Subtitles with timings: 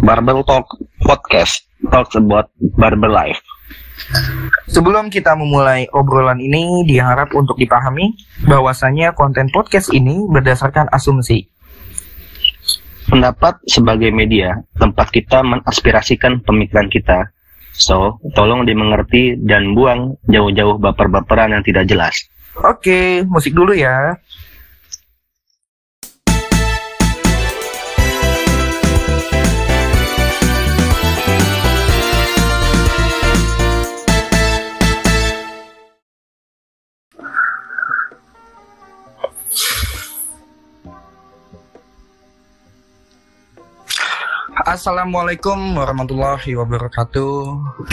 [0.00, 2.48] Barber Talk Podcast talks about
[2.80, 3.40] barber life.
[4.70, 8.16] Sebelum kita memulai obrolan ini, diharap untuk dipahami
[8.48, 11.44] bahwasanya konten podcast ini berdasarkan asumsi.
[13.10, 17.28] Pendapat sebagai media, tempat kita mengaspirasikan pemikiran kita.
[17.74, 22.14] So, tolong dimengerti dan buang jauh-jauh baper-baperan yang tidak jelas.
[22.60, 24.16] Oke, musik dulu ya.
[44.70, 47.34] Assalamualaikum warahmatullahi wabarakatuh.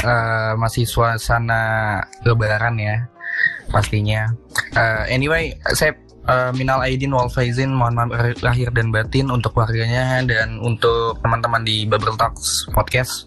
[0.05, 3.09] Uh, masih suasana Lebaran ya,
[3.73, 4.29] pastinya.
[4.77, 5.97] Uh, anyway, saya
[6.29, 8.13] uh, minal aidin wal faizin, mohon maaf
[8.45, 13.25] lahir dan batin untuk warganya dan untuk teman-teman di Bubble Talks podcast.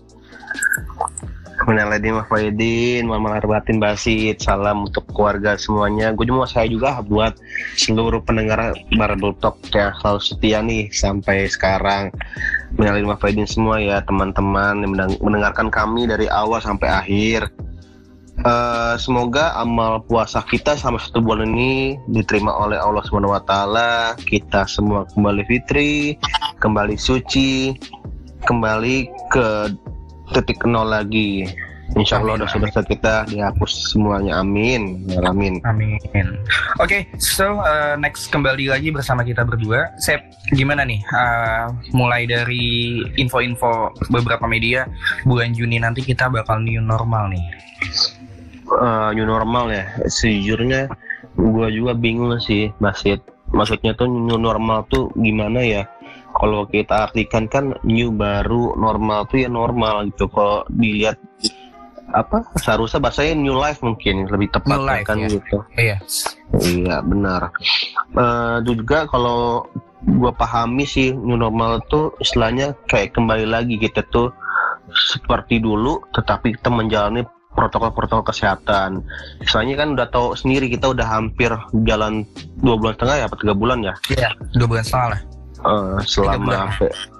[1.68, 4.40] Minal aidin wal faizin, mohon maaf batin basit.
[4.40, 6.08] Salam untuk keluarga semuanya.
[6.16, 7.36] Gue cuma saya juga buat
[7.76, 12.08] seluruh pendengar Bubble Talk yang selalu setia nih sampai sekarang
[12.80, 17.52] menyalin Faidin semua ya teman-teman yang mendengarkan kami dari awal sampai akhir.
[18.40, 24.16] Uh, semoga amal puasa kita sama satu bulan ini diterima oleh Allah Subhanahu Wa Taala.
[24.16, 26.16] Kita semua kembali fitri,
[26.56, 27.76] kembali suci,
[28.48, 29.76] kembali ke
[30.32, 31.46] titik nol lagi.
[31.98, 34.38] Insya Allah dosa-dosa kita dihapus semuanya.
[34.38, 35.10] Amin.
[35.26, 35.58] Amin.
[35.66, 36.38] Amin.
[36.78, 39.90] Oke, okay, so uh, next kembali lagi bersama kita berdua.
[39.98, 40.22] Sep,
[40.54, 41.02] gimana nih?
[41.10, 44.86] Uh, mulai dari info-info beberapa media,
[45.26, 47.46] bulan Juni nanti kita bakal new normal nih.
[48.70, 49.90] Uh, new normal ya.
[50.06, 50.86] Sejujurnya,
[51.34, 53.18] gue juga bingung sih, Basit.
[53.50, 55.82] Maksudnya tuh new normal tuh gimana ya?
[56.30, 60.30] Kalau kita artikan kan new baru normal tuh ya normal gitu.
[60.30, 61.18] Kalau dilihat
[62.10, 65.30] apa seharusnya bahasanya new life mungkin lebih tepat new life, kan ya.
[65.30, 65.96] gitu iya
[66.58, 67.54] iya benar
[68.18, 69.62] uh, juga kalau
[70.18, 74.34] gua pahami sih new normal tuh istilahnya kayak kembali lagi kita tuh
[74.90, 79.02] seperti dulu tetapi kita menjalani protokol-protokol kesehatan.
[79.44, 81.50] Soalnya kan udah tahu sendiri kita udah hampir
[81.82, 82.24] jalan
[82.62, 83.94] dua bulan setengah ya, apa tiga bulan ya?
[84.06, 85.20] Iya, dua bulan setengah lah.
[85.60, 86.72] Uh, selama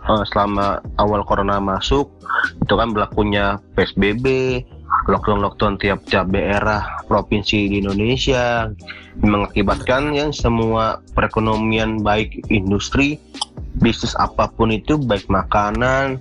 [0.09, 2.09] uh, selama awal corona masuk
[2.65, 4.25] itu kan berlakunya PSBB,
[5.13, 8.71] lockdown-lockdown tiap-tiap daerah provinsi di Indonesia
[9.21, 13.21] mengakibatkan yang semua perekonomian baik industri
[13.79, 16.21] bisnis apa pun itu baik makanan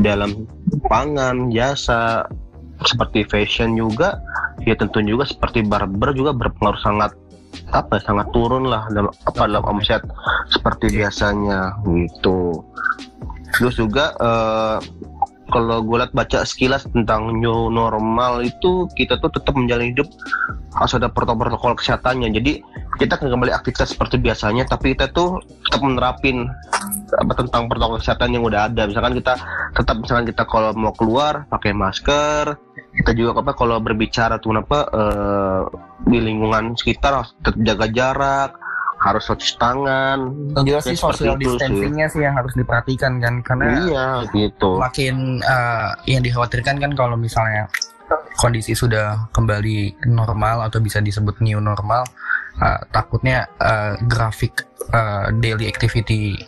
[0.00, 0.48] dalam
[0.88, 2.26] pangan jasa
[2.86, 4.20] seperti fashion juga
[4.62, 7.10] ya tentu juga seperti barber juga berpengaruh sangat
[7.72, 10.02] apa sangat turun lah dalam apa dalam omset
[10.48, 12.64] seperti biasanya gitu.
[13.56, 14.78] Terus juga uh,
[15.48, 20.08] kalau gue lihat baca sekilas tentang new normal itu kita tuh tetap menjalani hidup
[20.76, 22.28] harus ada protokol-protokol kesehatannya.
[22.30, 22.60] Jadi
[23.00, 26.46] kita kembali aktivitas seperti biasanya tapi kita tuh tetap menerapin
[27.16, 28.84] apa tentang protokol kesehatan yang udah ada.
[28.84, 29.34] Misalkan kita
[29.72, 32.56] tetap misalkan kita kalau mau keluar pakai masker.
[32.98, 35.62] Kita juga apa kalau berbicara tuh apa uh,
[36.02, 38.50] di lingkungan sekitar harus tetap jaga jarak
[38.98, 40.18] harus cuci tangan.
[40.58, 42.20] Yang jelas sih social distancingnya sih.
[42.20, 44.78] sih yang harus diperhatikan kan karena iya gitu.
[44.78, 47.70] Makin uh, yang dikhawatirkan kan kalau misalnya
[48.38, 52.06] kondisi sudah kembali normal atau bisa disebut new normal,
[52.62, 56.38] uh, takutnya uh, grafik uh, daily activity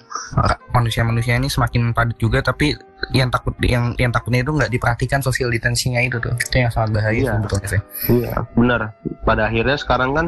[0.70, 2.78] manusia-manusia ini semakin padat juga tapi
[3.10, 6.34] yang takut yang yang takutnya itu nggak diperhatikan social distancingnya itu tuh.
[6.36, 7.32] Itu yang sangat bahaya iya.
[7.36, 7.82] sebetulnya sih.
[8.10, 8.80] Iya benar.
[9.26, 10.26] Pada akhirnya sekarang kan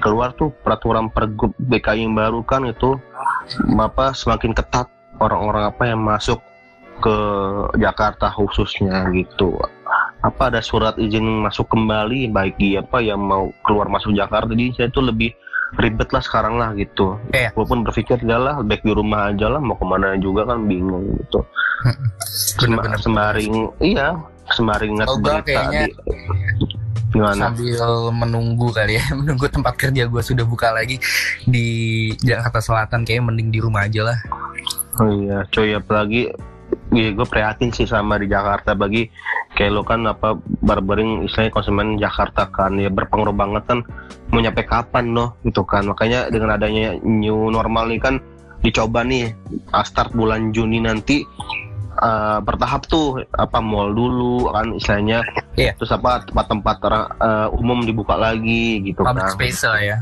[0.00, 2.96] keluar tuh peraturan pergub DKI yang baru kan itu
[3.76, 4.88] apa semakin ketat
[5.18, 6.40] orang-orang apa yang masuk
[7.02, 7.16] ke
[7.82, 9.58] Jakarta khususnya gitu.
[10.22, 14.54] Apa ada surat izin masuk kembali bagi apa yang mau keluar masuk Jakarta.
[14.54, 15.34] Jadi saya tuh lebih
[15.80, 17.16] ribet lah sekarang lah gitu.
[17.32, 17.54] Yeah.
[17.56, 21.40] Walaupun berpikir lah baik di rumah aja lah mau ke mana juga kan bingung gitu.
[22.60, 22.98] Bener -bener.
[23.00, 24.16] Sembaring iya
[24.52, 25.88] sembari ingat oh, berita di
[27.12, 27.52] Gimana?
[27.52, 27.76] Sambil
[28.08, 30.96] menunggu kali ya, menunggu tempat kerja gue sudah buka lagi
[31.44, 34.18] di Jakarta Selatan, kayak mending di rumah aja lah.
[34.96, 36.32] Oh iya, coy apalagi
[36.92, 38.76] ya gue prihatin sih sama di Jakarta.
[38.76, 39.08] Bagi
[39.56, 43.78] kayak lo kan apa barbering istilahnya konsumen Jakarta kan ya berpengaruh banget kan
[44.30, 45.88] mau nyampe kapan loh gitu kan.
[45.88, 48.14] Makanya dengan adanya new normal nih kan
[48.62, 49.34] dicoba nih
[49.74, 51.26] ah, start bulan Juni nanti
[51.98, 55.24] uh, bertahap tuh apa mall dulu kan istilahnya.
[55.52, 55.76] Yeah.
[55.76, 56.76] terus apa tempat-tempat
[57.20, 59.36] uh, umum dibuka lagi gitu Public kan.
[59.36, 59.98] space lah ya.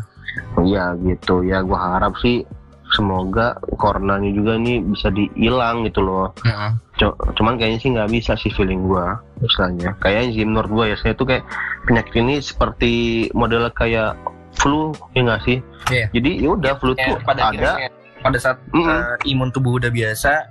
[0.62, 1.42] Iya gitu.
[1.42, 2.46] Ya gue harap sih
[2.90, 6.34] semoga coronanya juga nih bisa dihilang gitu loh.
[6.42, 6.70] Heeh.
[6.96, 9.94] C- cuman kayaknya sih nggak bisa sih feeling gua misalnya.
[9.98, 11.44] Kayaknya sih menurut gua ya saya tuh kayak
[11.84, 12.92] penyakit ini seperti
[13.32, 14.19] model kayak
[14.52, 15.58] flu ya nggak sih?
[15.88, 16.06] Iya.
[16.12, 17.72] jadi ya udah flu Ya, tuh pada ada.
[17.72, 17.88] akhirnya,
[18.20, 18.88] pada saat Mm-mm.
[18.88, 20.44] eh, imun tubuh udah biasa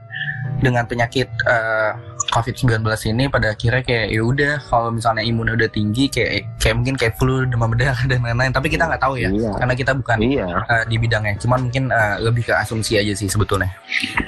[0.60, 1.92] dengan penyakit eh,
[2.30, 6.96] COVID-19 ini pada akhirnya kayak ya udah kalau misalnya imunnya udah tinggi kayak kayak mungkin
[7.00, 9.52] kayak flu demam berdarah dan lain-lain tapi kita nggak tahu ya Iya.
[9.58, 13.30] karena kita bukan iya eh, di bidangnya cuman mungkin eh, lebih ke asumsi aja sih
[13.32, 13.72] sebetulnya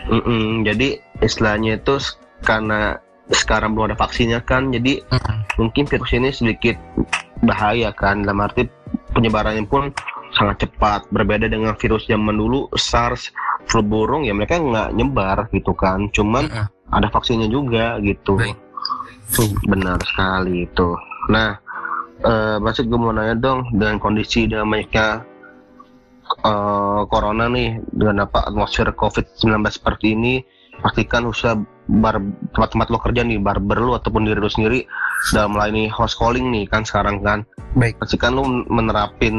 [0.10, 0.64] Mm-mm.
[0.66, 2.00] jadi istilahnya itu
[2.42, 2.98] karena
[3.32, 5.38] sekarang belum ada vaksinnya kan jadi Mm-mm.
[5.62, 6.76] mungkin virus ini sedikit
[7.42, 8.66] bahaya kan dalam arti
[9.14, 9.90] penyebarannya pun
[10.36, 11.08] sangat cepat.
[11.12, 13.32] Berbeda dengan virus zaman dulu SARS
[13.70, 16.10] flu burung ya mereka nggak nyebar gitu kan.
[16.12, 16.68] Cuman Mm-mm.
[16.92, 18.40] ada vaksinnya juga gitu.
[18.40, 18.58] Baik.
[19.68, 20.90] Benar sekali itu.
[21.32, 21.56] Nah
[22.22, 25.26] eh masuk gue mau nanya dong dengan kondisi dengan banyaknya
[26.46, 30.36] eh, corona nih dengan apa atmosfer covid-19 seperti ini
[30.80, 31.60] pastikan usaha
[31.92, 32.16] bar
[32.56, 34.88] tempat-tempat lo kerja nih barber lo ataupun diri lo sendiri
[35.30, 37.44] dalam melayani host calling nih kan sekarang kan
[37.76, 38.00] Baik.
[38.00, 39.36] pastikan lo menerapin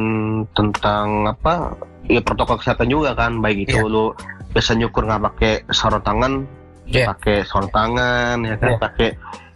[0.52, 1.72] tentang apa
[2.04, 3.88] ya protokol kesehatan juga kan baik itu Iya.
[3.88, 4.12] lo
[4.52, 6.32] biasa nyukur nggak pakai sarung tangan
[6.84, 7.08] Iya.
[7.08, 8.78] pakai sarung tangan ya kan Iya.
[8.78, 9.08] pakai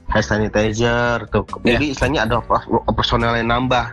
[0.09, 1.77] hand sanitizer tuh Iya.
[1.77, 3.93] jadi istilahnya ada op- op- personel yang nambah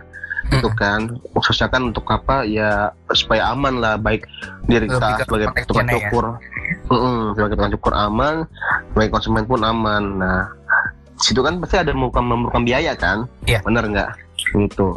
[0.52, 0.76] itu Mm-mm.
[0.76, 1.00] kan.
[1.36, 2.44] Khususnya kan untuk apa?
[2.44, 4.28] Ya supaya aman lah baik
[4.68, 6.08] diri kita sebagai tukang ya.
[6.08, 6.24] cukur.
[6.92, 8.34] Mm-mm, sebagai tukang cukur aman
[8.92, 10.02] sebagai konsumen pun aman.
[10.20, 10.40] Nah
[11.20, 13.24] situ kan pasti ada memerlukan memerlukan biaya kan?
[13.48, 13.64] Iya.
[13.64, 14.10] bener nggak?
[14.52, 14.88] Gitu.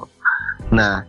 [0.74, 1.06] Nah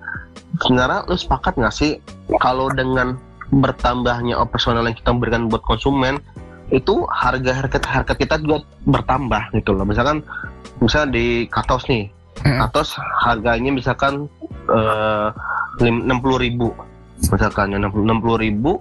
[0.63, 1.99] sebenarnya lu sepakat nggak sih
[2.39, 3.19] kalau dengan
[3.49, 6.21] bertambahnya operasional yang kita berikan buat konsumen
[6.69, 9.89] itu harga harga harga kita juga bertambah gitu loh.
[9.89, 10.21] Misalkan
[10.85, 12.13] misalnya di katos nih
[12.43, 12.59] Mm-mm.
[12.67, 14.27] katos harganya misalkan
[14.69, 15.29] eh,
[15.83, 16.71] enam puluh ribu
[17.31, 17.91] misalkan enam
[18.21, 18.79] puluh ribu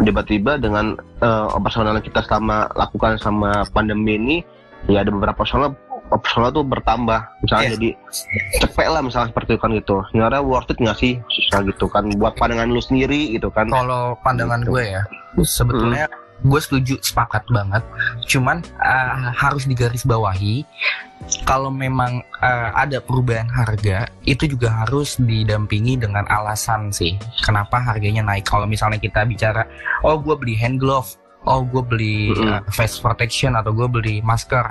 [0.00, 4.36] tiba-tiba dengan eh, operasional yang kita selama lakukan sama pandemi ini
[4.86, 5.72] ya ada beberapa operasional
[6.12, 7.74] operasional tuh bertambah misalnya Iya.
[7.74, 7.90] jadi
[8.60, 12.04] cepet lah misalnya seperti itu kan gitu sebenarnya worth it nggak sih susah gitu kan
[12.14, 14.70] buat pandangan lu sendiri gitu kan kalau pandangan Gitu.
[14.70, 15.02] gue ya
[15.42, 16.04] sebetulnya
[16.44, 17.82] gue setuju sepakat banget.
[18.28, 20.62] Cuman eh, harus digarisbawahi
[21.48, 28.20] kalau memang eh, ada perubahan harga itu juga harus didampingi dengan alasan sih kenapa harganya
[28.20, 28.44] naik.
[28.44, 29.64] Kalau misalnya kita bicara
[30.04, 31.16] oh gue beli hand glove
[31.48, 32.60] oh gue beli Mm-mm.
[32.60, 34.64] eh, face protection atau gue beli masker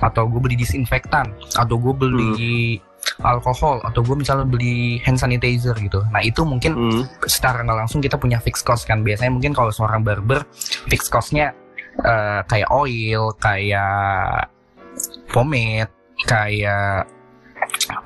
[0.00, 2.80] atau gue beli disinfektan atau gue beli
[3.22, 6.04] alkohol atau gue misalnya beli hand sanitizer gitu.
[6.12, 9.02] Nah itu mungkin Hmm, secara nggak langsung kita punya fixed cost kan.
[9.02, 10.46] Biasanya mungkin kalau seorang barber
[10.86, 11.52] fixed costnya
[12.04, 14.46] eh, kayak oil kayak
[15.32, 15.90] pomade
[16.26, 17.06] kayak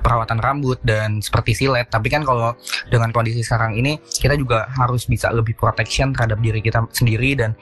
[0.01, 1.87] perawatan rambut dan seperti silet.
[1.87, 2.57] Tapi kan kalau
[2.89, 7.53] dengan kondisi sekarang ini kita juga harus bisa lebih protection terhadap diri kita sendiri dan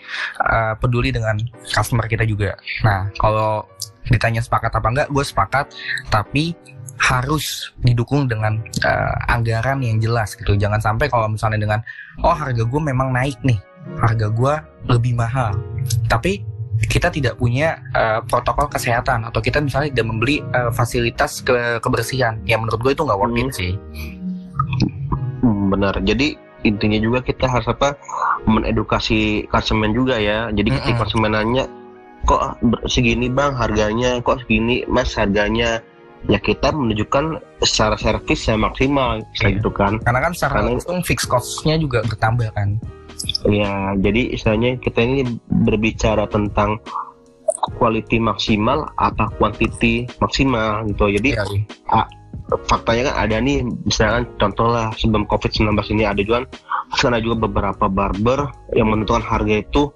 [0.42, 2.56] eh, peduli dengan customer kita juga.
[2.88, 3.68] Nah kalau
[4.10, 5.66] ditanya sepakat apa enggak gue sepakat
[6.10, 6.58] tapi
[7.02, 10.54] harus didukung dengan eh, anggaran yang jelas gitu.
[10.54, 11.80] Jangan sampai kalau misalnya dengan
[12.22, 13.58] oh harga gue memang naik nih
[13.98, 14.54] harga gue
[14.90, 15.58] lebih mahal.
[16.06, 16.46] Tapi
[16.86, 22.38] kita tidak punya eh, protokol kesehatan atau kita misalnya tidak membeli eh, fasilitas ke kebersihan
[22.46, 23.58] yang menurut gue itu nggak worth it Hmm.
[23.58, 23.74] sih.
[25.42, 25.98] Hmm, benar.
[26.06, 27.98] Jadi intinya juga kita harus apa
[28.46, 30.54] mengedukasi konsumen juga ya.
[30.54, 31.02] Jadi ketika Mm-mm.
[31.02, 31.66] konsumen nanya
[32.24, 35.82] kok segini bang harganya kok segini mas harganya
[36.30, 39.58] ya kita menunjukkan secara servis yang maksimal Iya.
[39.58, 42.78] gitu kan karena kan secara Karena- langsung fixed cost-nya juga bertambah kan
[43.46, 46.82] Ya, jadi istilahnya kita ini berbicara tentang
[47.78, 51.06] quality maksimal apa quantity maksimal gitu.
[51.06, 52.02] Jadi Iya, iya.
[52.66, 56.50] faktanya kan ada nih, misalkan contoh lah sebelum COVID-19 ini ada juga
[56.98, 59.94] kan ada juga beberapa barber yang menentukan harga itu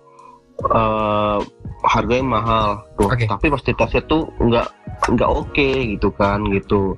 [0.64, 1.40] eh
[1.86, 3.30] harganya mahal tuh, Oke.
[3.30, 4.68] tapi fasilitasnya tuh nggak
[5.14, 6.98] nggak oke gitu kan gitu.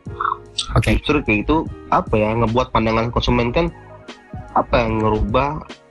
[0.77, 1.55] oke Justru kayak itu
[1.91, 3.67] apa ya ngebuat pandangan konsumen kan
[4.55, 5.49] apa yang ngerubah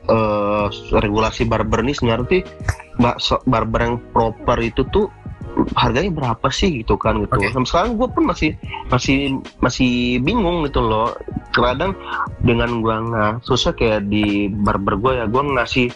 [0.08, 2.46] eh, regulasi barber ini sebenarnya
[3.44, 5.12] barber yang proper itu tuh
[5.76, 7.32] harganya berapa sih gitu kan gitu.
[7.32, 7.49] Oke.
[7.52, 8.50] Sampai sekarang gue pun masih
[8.92, 11.16] masih masih bingung gitu loh.
[11.56, 11.96] Kadang
[12.44, 15.88] dengan gua nggak susah kayak di barber gue ya gue ngasih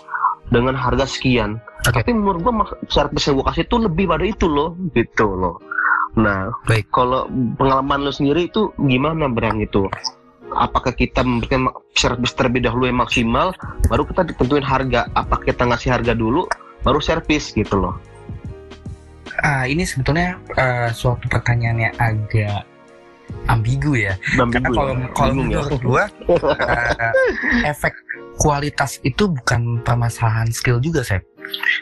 [0.50, 1.62] dengan harga sekian.
[1.86, 2.02] Oke.
[2.02, 2.54] Tapi menurut gue
[2.90, 5.56] service yang gue kasih tuh lebih pada itu loh gitu loh.
[6.18, 6.90] Nah, Baik.
[6.90, 9.86] kalau pengalaman lo sendiri itu gimana Bram itu?
[10.50, 13.54] Apakah kita memberikan servis terlebih dahulu yang maksimal,
[13.86, 15.06] baru kita ditentuin harga?
[15.14, 16.50] Apa kita ngasih harga dulu,
[16.82, 17.94] baru servis gitu loh?
[19.46, 22.66] Ah, ini sebetulnya eh, suatu pertanyaan yang agak
[23.46, 25.08] ambigu ya Dan karena kalau ya?
[25.14, 25.38] kalau ya?
[25.38, 26.04] menurut gua
[26.34, 27.12] eh,
[27.70, 27.94] efek
[28.38, 31.26] kualitas itu bukan permasalahan skill juga Sep.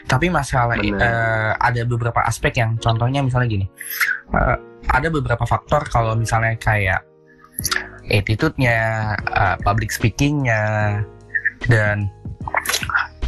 [0.09, 3.67] Tapi masalah uh, ada beberapa aspek yang contohnya misalnya gini.
[4.33, 4.57] Uh,
[4.89, 7.05] ada beberapa faktor kalau misalnya kayak
[8.09, 10.61] attitude-nya uh, public speaking-nya
[11.69, 12.09] dan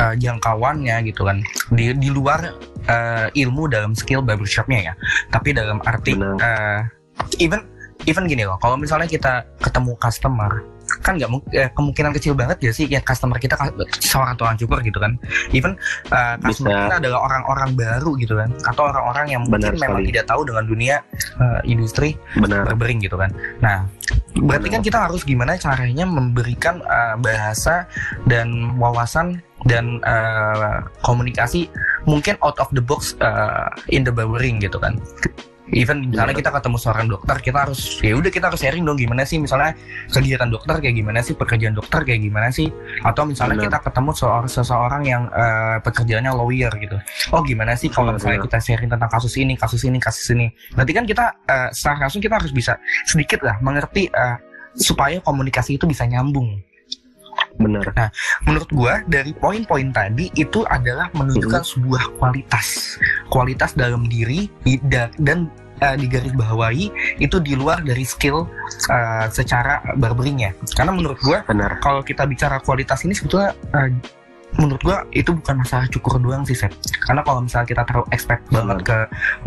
[0.02, 1.46] uh, jangkauannya gitu kan.
[1.70, 2.58] Di di luar
[2.90, 4.94] uh, ilmu dalam skill barbershopnya ya.
[5.30, 6.82] Tapi dalam arti uh,
[7.38, 7.62] even
[8.10, 10.66] even gini loh kalau misalnya kita ketemu customer
[11.02, 12.86] kan nggak eh, kemungkinan kecil banget ya sih?
[12.88, 13.58] Ya customer kita
[14.00, 15.18] seorang tukang cukur gitu kan.
[15.52, 15.76] Even
[16.14, 16.82] uh, customer Bisa.
[16.88, 18.50] kita adalah orang-orang baru gitu kan.
[18.66, 20.96] Atau orang-orang yang mungkin Benar memang tidak tahu dengan dunia
[21.42, 22.70] uh, industri Benar.
[22.70, 23.30] barbering gitu kan.
[23.60, 23.86] Nah
[24.40, 27.84] berarti kan kita harus gimana caranya memberikan uh, bahasa
[28.32, 31.70] dan wawasan dan uh, komunikasi
[32.10, 34.98] mungkin out of the box uh, in the barbering gitu kan
[35.72, 39.24] even misalnya kita ketemu seorang dokter kita harus ya udah kita harus sharing dong gimana
[39.24, 39.72] sih misalnya
[40.12, 42.68] kegiatan dokter kayak gimana sih pekerjaan dokter kayak gimana sih
[43.08, 43.68] atau misalnya bener.
[43.72, 46.98] kita ketemu seorang seseorang yang uh, pekerjaannya lawyer gitu
[47.32, 50.92] oh gimana sih kalau misalnya kita sharing tentang kasus ini kasus ini kasus ini berarti
[50.92, 52.76] kan kita uh, secara langsung kita harus bisa
[53.08, 54.36] sedikit lah mengerti uh,
[54.76, 56.60] supaya komunikasi itu bisa nyambung
[57.60, 57.84] Benar.
[57.94, 58.10] Nah,
[58.48, 61.72] menurut gua dari poin-poin tadi itu adalah menunjukkan hmm.
[61.76, 62.98] sebuah kualitas,
[63.28, 64.48] kualitas dalam diri
[65.20, 65.52] dan
[65.82, 68.46] uh, digarisbawahi itu di luar dari skill
[68.90, 70.54] uh, secara barberingnya.
[70.78, 71.82] Karena menurut gua, Benar.
[71.82, 73.90] kalau kita bicara kualitas ini sebetulnya uh,
[74.60, 76.76] menurut gua itu bukan masalah cukur doang sih Seth
[77.08, 78.98] karena kalau misalnya kita terlalu expect banget ke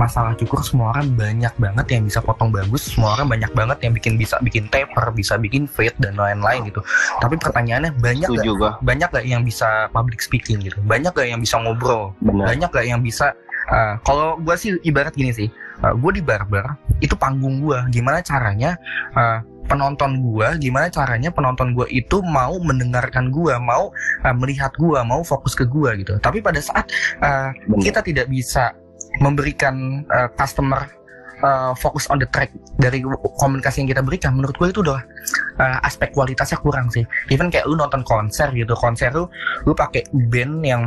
[0.01, 3.93] masalah cukur semua orang banyak banget yang bisa potong bagus semua orang banyak banget yang
[3.93, 6.81] bikin bisa bikin taper bisa bikin fade dan lain-lain gitu
[7.21, 11.61] tapi pertanyaannya banyak gak, banyak gak yang bisa public speaking gitu banyak gak yang bisa
[11.61, 12.49] ngobrol Bener.
[12.49, 13.37] banyak gak yang bisa
[13.69, 15.49] uh, kalau gua sih ibarat gini sih
[15.83, 16.67] uh, gue di barber
[17.03, 18.79] itu panggung gue gimana caranya
[19.17, 23.91] uh, penonton gue gimana caranya penonton gue itu mau mendengarkan gue mau
[24.23, 26.15] uh, melihat gue mau fokus ke gue gitu.
[26.21, 26.87] Tapi pada saat
[27.25, 27.51] uh,
[27.81, 28.77] kita tidak bisa
[29.23, 30.85] memberikan uh, customer
[31.41, 33.01] uh, fokus on the track dari
[33.41, 35.01] komunikasi yang kita berikan menurut gue itu udah
[35.59, 37.03] uh, aspek kualitasnya kurang sih.
[37.33, 39.27] Even kayak lu nonton konser gitu konser lu
[39.65, 40.83] lu pakai band yang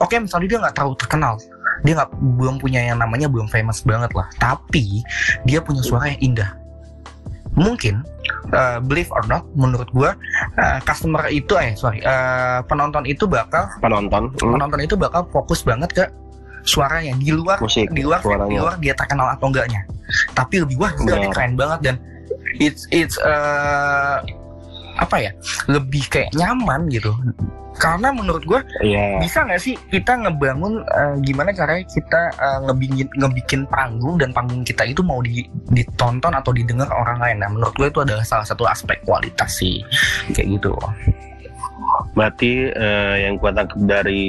[0.00, 1.34] oke okay, misalnya dia nggak terlalu terkenal
[1.82, 5.02] dia nggak belum punya yang namanya belum famous banget lah tapi
[5.42, 6.50] dia punya suara yang indah
[7.54, 8.02] mungkin
[8.54, 10.18] uh, believe or not menurut gua
[10.58, 14.52] uh, customer itu eh sorry uh, penonton itu bakal penonton hmm.
[14.58, 16.04] penonton itu bakal fokus banget ke
[16.64, 18.48] suaranya di luar Musik, di luar suaranya.
[18.50, 19.84] di luar dia terkenal atau enggaknya
[20.32, 21.96] tapi lebih wah gila ini keren banget dan
[22.58, 24.24] it's it's uh,
[24.98, 25.30] apa ya
[25.70, 27.10] lebih kayak nyaman gitu.
[27.74, 29.18] Karena menurut gue yeah.
[29.18, 34.62] bisa nggak sih kita ngebangun uh, gimana caranya kita uh, ngebikin ngebikin panggung dan panggung
[34.62, 35.42] kita itu mau di,
[35.74, 37.42] ditonton atau didengar orang lain?
[37.42, 39.82] Nah menurut gue itu adalah salah satu aspek kualitas sih.
[40.30, 40.70] Kayak gitu
[42.14, 44.24] berarti uh, yang gue tangkap dari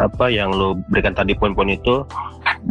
[0.00, 2.04] apa yang lo berikan tadi poin-poin itu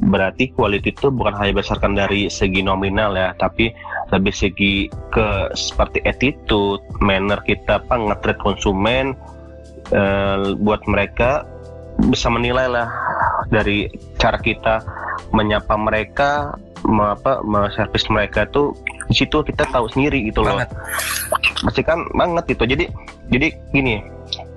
[0.07, 3.69] berarti quality itu bukan hanya berdasarkan dari segi nominal ya tapi
[4.09, 9.13] lebih segi ke seperti attitude manner kita apa ngetreat konsumen
[9.93, 11.43] uh, buat mereka
[12.07, 12.87] bisa menilai lah
[13.51, 14.81] dari cara kita
[15.35, 17.41] menyapa mereka apa
[17.73, 18.73] servis mereka tuh
[19.07, 20.57] di situ kita tahu sendiri gitu loh.
[20.57, 20.69] Banget.
[21.61, 22.63] pasti kan banget gitu.
[22.65, 22.85] Jadi
[23.29, 24.01] jadi gini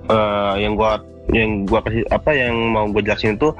[0.09, 3.53] uh, yang gua yang gua kasih apa yang mau gue jelasin itu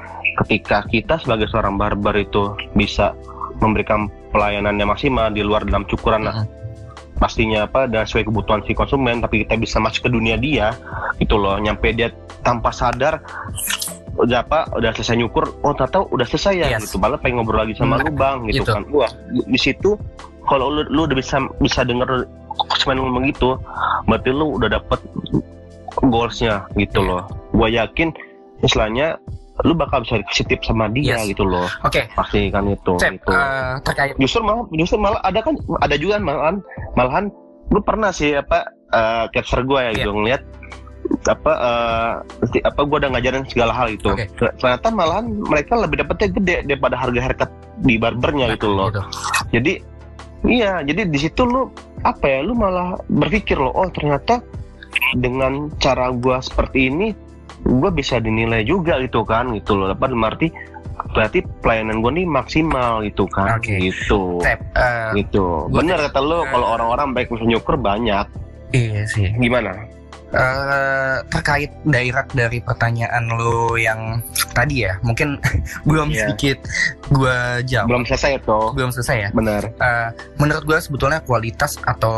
[0.44, 3.14] ketika kita sebagai seorang barber itu bisa
[3.58, 6.56] memberikan pelayanan yang maksimal di luar dalam cukuran uh -huh
[7.16, 10.76] pastinya apa dan sesuai kebutuhan si konsumen tapi kita bisa masuk ke dunia dia
[11.16, 11.56] gitu loh.
[11.56, 12.12] Nyampe dia
[12.44, 13.24] tanpa sadar
[14.16, 16.88] udah apa udah selesai nyukur oh tahu udah selesai ya yes.
[16.88, 18.72] gitu malah pengen ngobrol lagi sama hmm, lu bang gitu, gitu.
[18.72, 19.90] kan wah di situ
[20.48, 22.24] kalau lu lu udah bisa bisa denger
[22.56, 23.60] konsumen ngomong gitu
[24.08, 25.00] berarti lu udah dapet
[26.00, 27.08] goalsnya gitu yeah.
[27.08, 28.08] loh gua yakin
[28.64, 29.20] istilahnya
[29.64, 31.32] lu bakal bisa dikasih tips sama dia yes.
[31.32, 31.64] gitu loh.
[31.80, 32.04] Oke.
[32.04, 32.12] Okay.
[32.12, 32.92] Pasti kan itu.
[33.00, 33.32] Cep, gitu.
[33.32, 34.12] Uh, terkait.
[34.20, 36.60] Justru malah justru malah ada kan ada juga malahan
[36.92, 37.32] malahan
[37.72, 39.96] lu pernah sih apa uh, capture gue ya yeah.
[39.96, 40.42] gitu ngeliat
[41.26, 42.12] apa uh,
[42.62, 44.10] apa gue udah ngajarin segala hal itu.
[44.10, 44.30] Okay.
[44.38, 47.50] ternyata malahan mereka lebih dapetnya gede daripada harga haircut
[47.82, 48.88] di barbernya nah, gitu loh.
[48.88, 49.02] gitu.
[49.52, 49.72] jadi
[50.46, 51.68] iya jadi di situ lu
[52.06, 54.40] apa ya lu malah berpikir loh oh ternyata
[55.18, 57.08] dengan cara gue seperti ini
[57.66, 59.90] gue bisa dinilai juga gitu kan gitu loh.
[59.90, 60.48] Apa arti
[61.12, 63.78] berarti pelayanan gue nih maksimal gitu kan okay.
[63.90, 64.40] gitu.
[64.40, 65.68] Tep, uh, gitu.
[65.68, 68.26] bener kata lo uh, kalau orang-orang baik bisa nyukur banyak.
[68.74, 69.30] Iya sih.
[69.38, 69.95] Gimana
[70.36, 74.20] Uh, terkait direct dari pertanyaan lo yang
[74.52, 75.40] tadi ya, mungkin
[75.88, 76.28] belum yeah.
[76.28, 76.60] sedikit
[77.08, 77.88] gue jawab.
[77.88, 78.76] Belum selesai tuh.
[78.76, 79.28] Belum selesai ya.
[79.32, 79.72] Benar.
[79.80, 82.14] Uh, menurut gue sebetulnya kualitas atau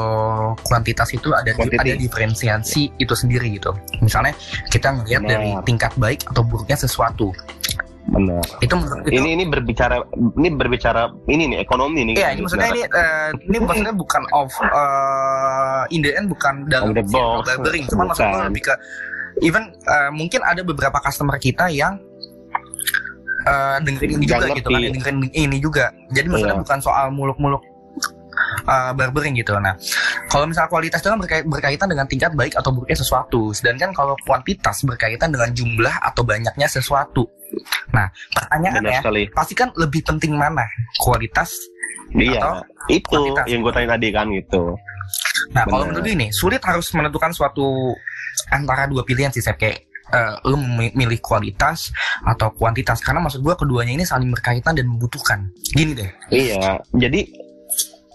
[0.67, 1.79] kuantitas itu ada Quantity.
[1.79, 3.03] ada diferensiasi yeah.
[3.07, 3.71] itu sendiri gitu.
[4.03, 4.35] Misalnya
[4.69, 7.31] kita ngelihat dari tingkat baik atau buruknya sesuatu.
[8.09, 8.41] Benar.
[8.65, 12.15] Itu, itu ini ini berbicara ini berbicara ini nih ekonomi nih.
[12.17, 15.28] Iya, ini maksudnya ini uh, ini maksudnya bukan of uh,
[15.91, 18.75] in the end bukan dalam the box, barbering, cuma maksudnya lebih ke
[19.45, 21.99] even uh, mungkin ada beberapa customer kita yang
[23.47, 25.87] uh, dengerin ini juga gitu kan, dengerin ini juga.
[26.13, 26.65] Jadi maksudnya yeah.
[26.65, 27.63] bukan soal muluk-muluk
[28.67, 29.55] uh, barbering gitu.
[29.59, 29.75] Nah,
[30.31, 34.15] kalau misalnya kualitas itu kan berkait, berkaitan dengan tingkat baik atau buruknya sesuatu, sedangkan kalau
[34.27, 37.27] kuantitas berkaitan dengan jumlah atau banyaknya sesuatu.
[37.95, 40.69] Nah, pertanyaannya pasti kan lebih penting mana?
[41.01, 41.57] Kualitas
[42.17, 42.53] Iya, atau
[42.89, 43.45] itu kuantitas?
[43.53, 44.73] yang gue tanya tadi kan gitu.
[45.53, 45.73] Nah, Bener.
[45.73, 47.97] kalau menurut ini sulit harus menentukan suatu
[48.53, 51.93] antara dua pilihan sih, saya kayak uh, lu memilih kualitas
[52.25, 55.49] atau kuantitas karena maksud gue keduanya ini saling berkaitan dan membutuhkan.
[55.73, 56.11] Gini deh.
[56.33, 57.49] Iya, jadi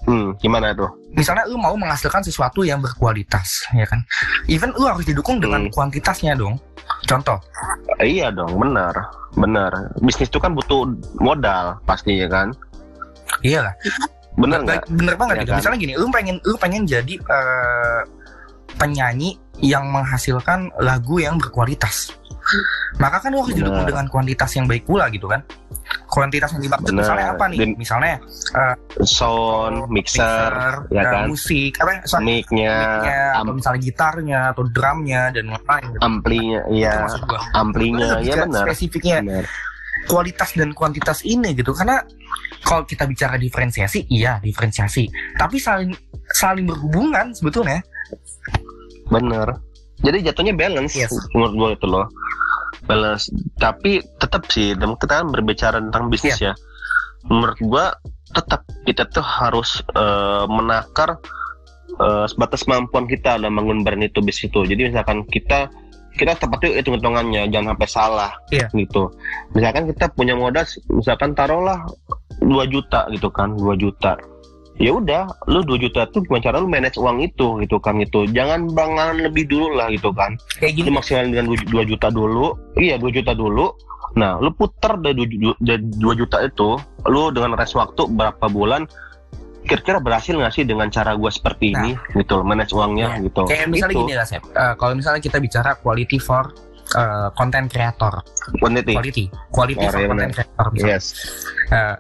[0.04, 0.92] Hmm, gimana tuh?
[1.16, 4.04] Misalnya lu mau menghasilkan sesuatu yang berkualitas, ya kan?
[4.52, 5.72] Even lu harus didukung dengan hmm.
[5.72, 6.60] kuantitasnya dong.
[7.08, 7.40] Contoh.
[8.04, 8.92] Iya dong, benar.
[9.40, 9.72] Benar.
[10.04, 10.92] Bisnis itu kan butuh
[11.24, 12.52] modal pasti ya kan?
[13.40, 13.74] Iya lah.
[14.38, 14.90] Bener nggak?
[14.90, 15.44] Bener banget ya.
[15.48, 15.56] Kan?
[15.62, 18.02] Misalnya gini, lu pengen lu pengen jadi uh,
[18.78, 22.14] penyanyi yang menghasilkan lagu yang berkualitas.
[23.00, 25.42] Maka kan lu harus didukung dengan kuantitas yang baik pula gitu kan?
[26.14, 27.58] kuantitas yang dimaksud misalnya apa nih?
[27.58, 28.22] Din, misalnya
[28.54, 31.26] uh, sound, mixer, mixer ya uh, kan?
[31.26, 31.92] musik, apa?
[32.06, 33.10] Sound, mic-nya, mic
[33.42, 35.88] atau misalnya gitarnya atau drumnya dan lain-lain.
[35.90, 36.02] Gitu.
[36.06, 36.94] Amplinya, iya.
[37.58, 38.66] Amplinya, ya benar.
[38.70, 39.18] Spesifiknya.
[39.26, 39.46] Benar.
[40.10, 42.04] Kualitas dan kuantitas ini gitu karena
[42.64, 45.92] kalau kita bicara diferensiasi, iya diferensiasi, tapi saling
[46.32, 47.84] saling berhubungan sebetulnya.
[49.12, 49.60] Bener.
[50.04, 51.12] Jadi jatuhnya balance yes.
[51.32, 52.08] menurut gue itu loh
[52.86, 56.52] balance tapi tetap sih kita kan berbicara tentang bisnis yeah.
[56.52, 57.86] ya menurut gua
[58.36, 61.16] tetap kita tuh harus uh, menakar
[62.02, 65.72] uh, sebatas kemampuan kita dalam bangun brand itu bisnis itu jadi misalkan kita
[66.14, 68.70] kita tepat itu hitung hitungannya jangan sampai salah yeah.
[68.74, 69.10] gitu.
[69.58, 71.82] Misalkan kita punya modal misalkan taruhlah
[72.42, 74.18] 2 juta gitu kan 2 juta.
[74.82, 78.26] Ya udah lu 2 juta tuh gimana cara lu manage uang itu gitu kan itu
[78.34, 80.38] jangan bangan lebih dulu lah gitu kan.
[80.58, 80.90] Kayak gini.
[80.94, 83.74] Maksimal dengan 2 juta dulu iya 2 juta dulu.
[84.14, 85.62] Nah lu putar dari 2
[85.98, 86.78] juta itu
[87.10, 88.86] lu dengan rest waktu berapa bulan
[89.64, 93.24] kira-kira berhasil nggak sih dengan cara gue seperti nah, ini gitu manage uangnya ya.
[93.26, 94.04] gitu kayak misalnya gitu.
[94.06, 96.52] gini lah Sep uh, kalau misalnya kita bicara quality for
[97.00, 98.14] uh, content creator
[98.60, 101.00] quality quality quality for content creator misalnya.
[101.00, 101.06] yes
[101.72, 101.96] uh,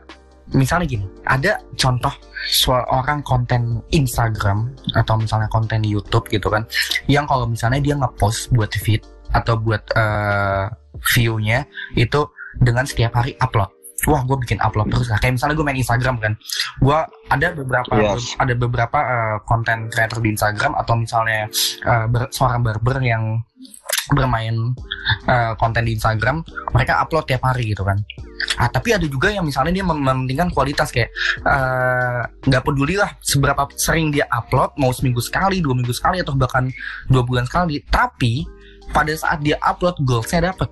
[0.52, 2.12] misalnya gini, ada contoh
[2.52, 6.67] seorang konten Instagram atau misalnya konten YouTube gitu kan,
[7.08, 9.02] yang kalau misalnya dia ngepost buat feed
[9.34, 10.67] atau buat uh,
[11.15, 12.28] view-nya itu
[12.60, 13.71] dengan setiap hari upload.
[14.10, 15.20] Wah, gue bikin upload terus lah.
[15.22, 16.34] Kayak misalnya gue main Instagram kan,
[16.84, 17.00] gue
[17.32, 18.36] ada beberapa yes.
[18.36, 21.48] ada beberapa uh, konten creator di Instagram atau misalnya
[21.88, 23.39] uh, ber, seorang barber yang
[24.12, 24.76] bermain
[25.32, 26.44] uh, konten di Instagram,
[26.76, 28.04] mereka upload tiap hari gitu kan.
[28.60, 31.10] Ah, tapi ada juga yang misalnya dia mementingkan kualitas kayak
[31.48, 36.20] eh, nggak uh, peduli lah seberapa sering dia upload, mau seminggu sekali, dua minggu sekali
[36.20, 36.68] atau bahkan
[37.08, 37.80] dua bulan sekali.
[37.88, 38.44] Tapi
[38.92, 40.68] pada saat dia upload goalsnya dapet.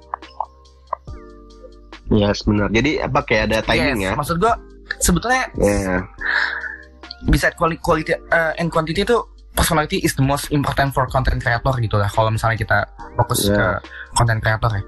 [2.11, 2.67] Ya yes, benar.
[2.75, 4.13] Jadi apa kayak ada timing yes, ya?
[4.19, 4.53] Maksud gua
[4.99, 6.03] sebetulnya yeah.
[7.31, 9.17] bisa quality, quality uh, and quantity itu
[9.55, 12.11] personality is the most important for content creator gitu lah.
[12.11, 12.77] Kalau misalnya kita
[13.15, 13.55] fokus yeah.
[13.55, 13.65] ke
[14.19, 14.83] content creator ya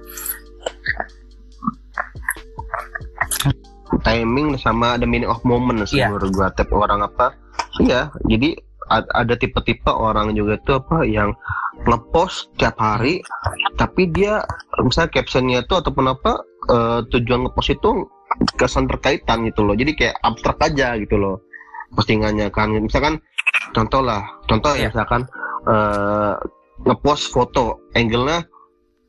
[4.04, 6.10] timing sama the meaning of moment sih yeah.
[6.12, 7.34] menurut gua tiap orang apa
[7.82, 8.58] iya jadi
[8.92, 11.32] ada tipe-tipe orang juga tuh apa yang
[11.88, 13.24] ngepost tiap hari
[13.80, 14.44] tapi dia
[14.84, 18.08] misalnya captionnya itu ataupun apa uh, tujuan ngepost itu
[18.58, 21.42] kesan terkaitan gitu loh jadi kayak abstrak aja gitu loh
[21.94, 23.22] postingannya kan misalkan
[23.74, 24.78] contoh lah contoh yeah.
[24.78, 24.90] ya iya.
[24.94, 25.22] misalkan
[25.70, 26.34] uh,
[26.84, 28.44] ngepost foto angle-nya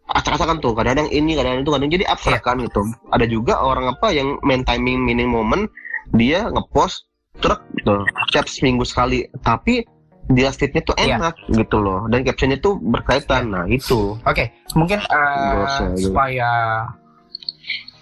[0.04, 2.46] acak-acakan tuh kadang-kadang ini kadang-kadang itu kadang jadi abstrak yeah.
[2.46, 2.82] kan gitu
[3.12, 5.68] ada juga orang apa yang main timing meaning moment
[6.12, 7.08] dia ngepost
[7.42, 9.86] truk gitu setiap seminggu sekali tapi
[10.32, 11.20] dia state-nya tuh iya.
[11.20, 11.60] enak yeah.
[11.60, 14.52] gitu loh dan captionnya tuh berkaitan nah itu oke okay.
[14.72, 16.48] mungkin uh, supaya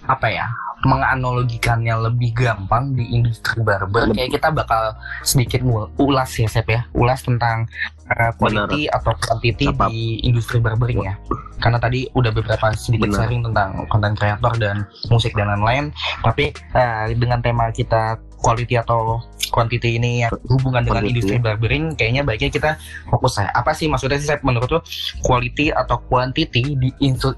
[0.07, 0.47] apa ya
[0.83, 5.63] menganalogikannya lebih gampang di industri barber kayak kita bakal sedikit
[5.95, 7.71] ulas ya Sep ya ulas tentang
[8.11, 8.99] uh, quality Benar.
[8.99, 9.87] atau quantity Apa?
[9.87, 11.15] di industri barbering ya
[11.63, 13.19] karena tadi udah beberapa sedikit Benar.
[13.23, 15.95] sharing tentang konten kreator dan musik dan lain-lain
[16.27, 21.13] tapi uh, dengan tema kita quality atau quantity ini yang hubungan dengan Quantity.
[21.13, 22.71] industri barbering kayaknya baiknya kita
[23.13, 23.39] fokus.
[23.39, 24.81] Saya apa sih maksudnya sih saya menurut lo
[25.23, 26.89] quality atau quantity di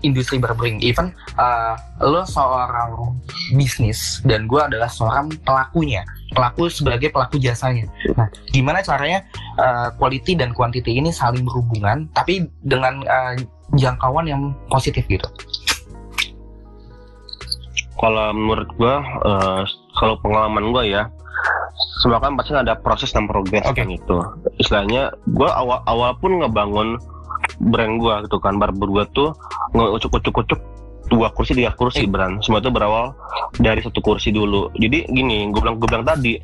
[0.07, 0.79] industri barbering?
[0.81, 3.19] Even uh, lo seorang
[3.59, 6.07] bisnis dan gue adalah seorang pelakunya.
[6.35, 7.87] Pelaku sebagai pelaku jasanya.
[8.15, 9.27] Nah gimana caranya
[9.59, 13.35] uh, quality dan quantity ini saling berhubungan tapi dengan uh,
[13.75, 15.27] jangkauan yang positif gitu
[18.05, 19.63] kalau menurut gua eh,
[19.97, 21.03] kalau pengalaman gua ya
[22.05, 23.81] semua kan pasti ada proses dan progres Oke.
[23.81, 24.17] kan itu
[24.61, 27.01] istilahnya gua awal awal pun ngebangun
[27.73, 29.33] brand gua gitu kan barber gua tuh
[29.73, 30.61] ngeucuk ucuk ucuk
[31.09, 32.09] dua kursi tiga kursi Eh.
[32.09, 33.17] brand semua itu berawal
[33.57, 36.41] dari satu kursi dulu jadi gini gue bilang gue bilang tadi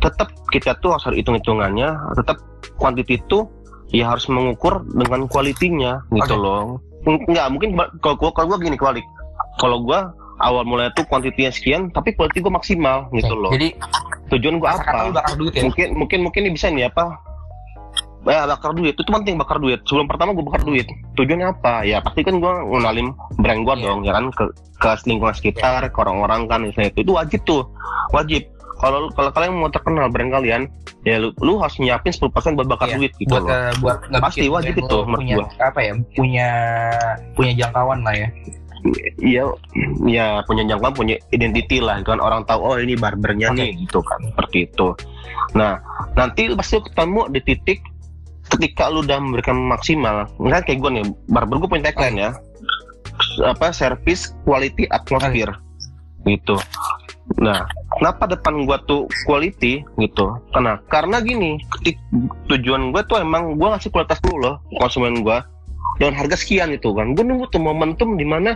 [0.00, 2.40] tetap kita tuh harus hitung hitungannya tetap
[2.80, 3.44] quantity itu
[3.92, 6.40] ya harus mengukur dengan kualitinya gitu Oke.
[6.40, 9.04] loh nggak mungkin kalau gua kalau gua gini kualik
[9.60, 13.50] kalau gua awal mulai tuh kuantitinya sekian tapi quality gua maksimal gitu loh.
[13.50, 13.74] jadi
[14.28, 14.98] tujuan kata apa?
[15.02, 15.62] lu bakar duit ya?
[15.64, 17.16] Mungkin mungkin mungkin ini bisa nih apa?
[18.22, 19.80] Ya bakar duit itu penting bakar duit.
[19.82, 20.84] Sebelum pertama gue bakar duit.
[21.16, 21.80] Tujuannya apa?
[21.82, 23.84] Ya pasti kan gue ngenalin brand gue Iya.
[23.88, 24.24] dong ya kan?
[24.30, 24.44] Ke
[24.76, 27.08] ke lingkungan sekitar ke orang-orang kan misalnya itu.
[27.08, 27.64] Itu wajib tuh
[28.12, 28.44] wajib.
[28.78, 30.62] Kalau kalau kalian mau terkenal brand kalian
[31.02, 33.50] ya lu, lu harus nyiapin 10% buat bakar Iya, duit gitu buat loh.
[33.50, 35.46] uh, buat Pasti wajib itu, menurut punya gua.
[35.64, 35.92] apa ya?
[36.12, 36.48] Punya
[37.32, 38.28] punya jangkauan lah ya
[39.18, 39.44] iya
[40.06, 42.00] ya punya jangkauan punya identiti lah.
[42.02, 43.58] Kan orang tahu oh ini barbernya Oke.
[43.58, 44.20] nih gitu kan.
[44.22, 44.88] Seperti itu.
[45.54, 45.78] Nah
[46.14, 47.78] nanti pasti ketemu di titik
[48.48, 50.26] ketika lu udah memberikan maksimal.
[50.38, 52.30] Kan kayak gue nih barber gue punya tagline ya.
[53.44, 55.52] Apa service quality atmosphere.
[56.26, 56.56] Gitu.
[57.36, 57.60] Nah
[58.00, 59.84] kenapa depan gua tuh quality?
[60.00, 60.26] Gitu.
[60.54, 62.00] Karena karena gini ketik
[62.48, 65.44] tujuan gue tuh emang gua ngasih kualitas dulu loh konsumen gua
[65.98, 68.54] dengan harga sekian gitu kan gue nunggu tuh momentum di mana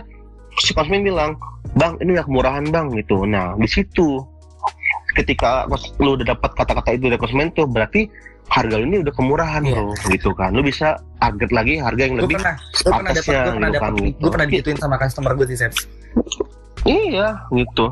[0.57, 1.35] si konsumen bilang
[1.75, 3.25] bang ini udah kemurahan bang gitu.
[3.25, 4.21] Nah di situ
[5.17, 5.65] ketika
[6.01, 8.05] lu udah dapat kata-kata itu dari konsumen tuh berarti
[8.53, 9.73] harga lu ini udah kemurahan Iya.
[9.73, 10.53] bro gitu kan.
[10.53, 13.81] Lu bisa target lagi harga yang lebih pernah gue pernah dapat gue pernah gitu dapat
[13.81, 14.17] kan, gitu.
[14.21, 15.77] gue pernah digituin sama customer gue sih Seth
[16.85, 17.85] iya gitu.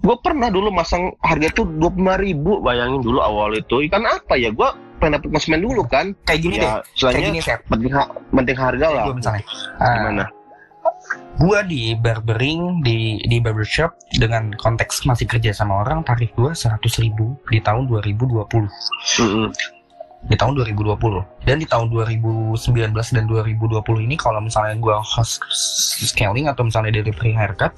[0.00, 3.84] Gue pernah dulu masang harga tuh dua puluh ribu bayangin dulu awal itu.
[3.84, 4.52] Ikan apa ya?
[4.52, 4.68] Gue
[5.00, 6.12] pengen dapet konsumen dulu kan?
[6.28, 9.04] Kayak gini deh ya kayak istilahnya gini penting, ha- penting harga lah.
[9.08, 9.44] gue misalnya.
[9.80, 10.24] Uh, gimana?
[11.40, 17.00] Gue di barbering di di barbershop dengan konteks masih kerja sama orang tarif gue seratus
[17.00, 19.48] ribu di tahun 2020 Mm-mm.
[20.28, 21.00] di tahun 2020
[21.48, 22.60] dan di tahun 2019
[22.92, 25.40] dan 2020 ini kalau misalnya gue host
[26.12, 27.72] scaling atau misalnya delivery haircut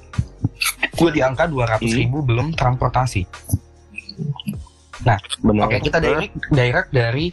[0.99, 3.23] gue di angka 200 ribu belum transportasi
[5.43, 5.67] benar.
[5.67, 7.29] oke kita direct direct dari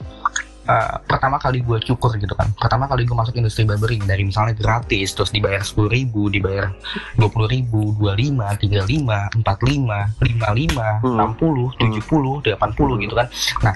[0.70, 2.50] uh, pertama kali gue cukur gitu kan.
[2.54, 6.70] Pertama kali gue masuk industri barbering dari misalnya gratis terus dibayar 10 ribu dibayar
[7.18, 8.38] 20 ribu 25
[8.70, 11.16] 35 45 55 Hmm.
[11.16, 13.26] 60 70 80 gitu kan.
[13.64, 13.74] Nah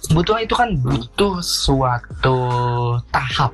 [0.00, 2.38] sebetulnya itu kan butuh suatu
[3.10, 3.52] tahap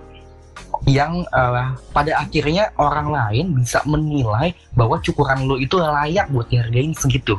[0.84, 6.92] yang uh, pada akhirnya orang lain bisa menilai bahwa cukuran lo itu layak buat dihargain
[6.92, 7.34] segitu.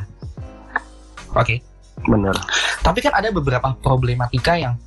[1.38, 1.67] Oke
[2.06, 2.38] benar
[2.86, 4.78] tapi kan ada beberapa problematika yang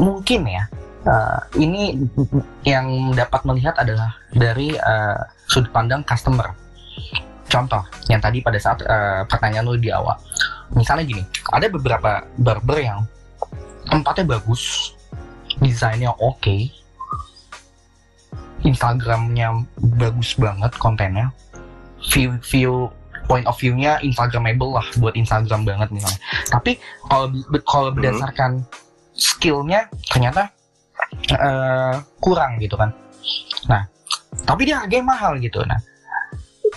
[0.00, 0.64] mungkin ya
[1.06, 1.98] uh, ini
[2.62, 5.18] yang dapat melihat adalah dari uh,
[5.50, 6.54] sudut pandang customer.
[7.50, 10.16] Contoh yang tadi pada saat uh, pertanyaan lu di awal,
[10.72, 13.04] misalnya gini, ada beberapa barber yang
[13.92, 14.96] tempatnya bagus,
[15.60, 16.72] desainnya oke,
[18.64, 19.68] Instagramnya
[20.00, 21.28] bagus banget kontennya,
[22.08, 22.88] view view
[23.26, 26.20] point of view-nya Instagramable lah buat Instagram banget misalnya.
[26.50, 27.26] Tapi kalau
[27.64, 27.96] kalau Hmm.
[27.98, 28.50] berdasarkan
[29.12, 30.50] skillnya ternyata
[31.28, 32.88] eh, kurang gitu kan.
[33.68, 33.84] Nah,
[34.48, 35.60] tapi dia harganya mahal gitu.
[35.66, 35.76] Nah,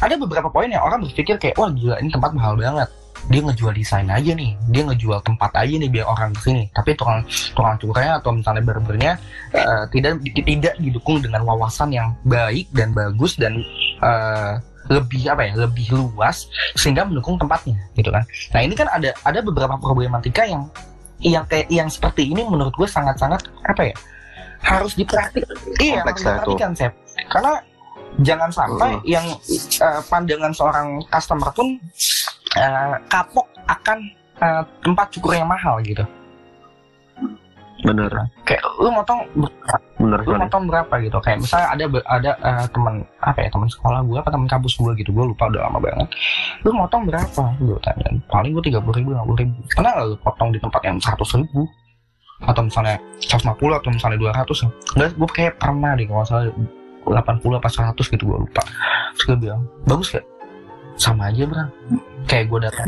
[0.02, 2.90] ada beberapa poin yang orang berpikir kayak wah gila ini tempat mahal banget.
[3.26, 6.70] Dia ngejual desain aja nih, dia ngejual tempat aja nih biar orang ke sini.
[6.70, 7.26] Tapi tukang
[7.58, 9.12] tukang cukurnya atau misalnya barbernya
[9.56, 13.58] eh, tidak tidak didukung dengan wawasan yang baik dan bagus dan
[14.04, 14.54] eh,
[14.90, 19.40] lebih apa ya lebih luas sehingga mendukung tempatnya gitu kan nah ini kan ada ada
[19.42, 20.70] beberapa problematika yang
[21.24, 23.96] yang kayak yang seperti ini menurut gue sangat sangat apa ya
[24.62, 26.94] harus diperhatikan iya harus diperhatikan Sep.
[27.30, 27.62] karena
[28.24, 29.04] jangan sampai Mm.
[29.04, 29.26] yang
[29.82, 31.76] eh, pandangan seorang customer pun
[32.56, 33.98] eh, kapok akan
[34.40, 36.04] eh, tempat cukur yang mahal gitu
[37.86, 38.10] benar
[38.50, 39.20] kayak lu motong
[40.02, 40.94] benar lu motong berapa?
[41.00, 41.18] Gitu.
[41.22, 44.92] Kayak misalnya ada ada eh, teman apa ya teman sekolah gue apa teman kampus gue
[44.98, 46.08] gitu gue lupa udah lama banget.
[46.66, 47.44] Lu motong berapa?
[47.62, 49.56] Gue tanya paling gue tiga puluh ribu lima puluh ribu.
[49.72, 51.64] Karena lu potong di tempat yang seratus ribu?
[52.44, 53.48] Atau misalnya 150
[53.80, 54.68] atau misalnya 200
[55.00, 56.52] Nggak, gue kayak pernah deh kalau salah
[57.08, 58.64] 80 apa 100 gitu gue lupa.
[59.16, 60.26] Terus gue bilang bagus gak
[60.96, 61.64] sama aja bro
[62.26, 62.88] kayak gue datang.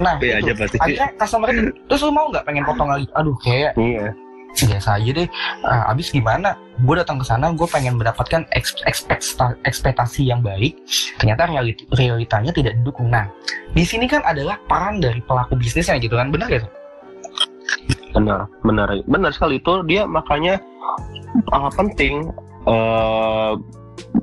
[0.00, 0.36] Nah B itu.
[0.40, 0.76] aja berarti.
[0.80, 1.48] akhirnya customer
[1.88, 3.06] terus lu mau nggak pengen potong lagi?
[3.14, 4.12] Aduh kayak Iya.
[4.52, 5.28] Biasa aja deh.
[5.64, 6.54] Ah, abis gimana?
[6.84, 10.76] Gue datang ke sana gue pengen mendapatkan eks- ekspekta- ekspektasi yang baik.
[11.16, 13.08] Ternyata realit- realitanya tidak didukung.
[13.08, 13.28] Nah
[13.72, 16.28] di sini kan adalah peran dari pelaku bisnisnya gitu kan.
[16.28, 16.64] Benar sih?
[18.12, 18.92] benar benar.
[19.08, 19.80] Benar sekali itu.
[19.88, 20.60] Dia makanya
[21.48, 22.28] uh, penting
[22.68, 23.52] eh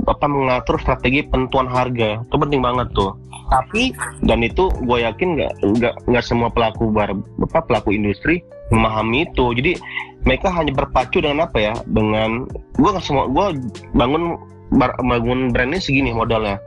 [0.05, 2.21] apa mengatur strategi penentuan harga.
[2.21, 3.17] Itu penting banget tuh.
[3.49, 9.25] Tapi dan itu gue yakin nggak nggak nggak semua pelaku bar apa pelaku industri memahami
[9.25, 9.45] itu.
[9.57, 9.71] Jadi
[10.27, 11.73] mereka hanya berpacu dengan apa ya?
[11.87, 13.59] Dengan gue nggak semua gue
[13.95, 14.35] bangun
[14.75, 16.59] bar, bangun brand ini segini modalnya.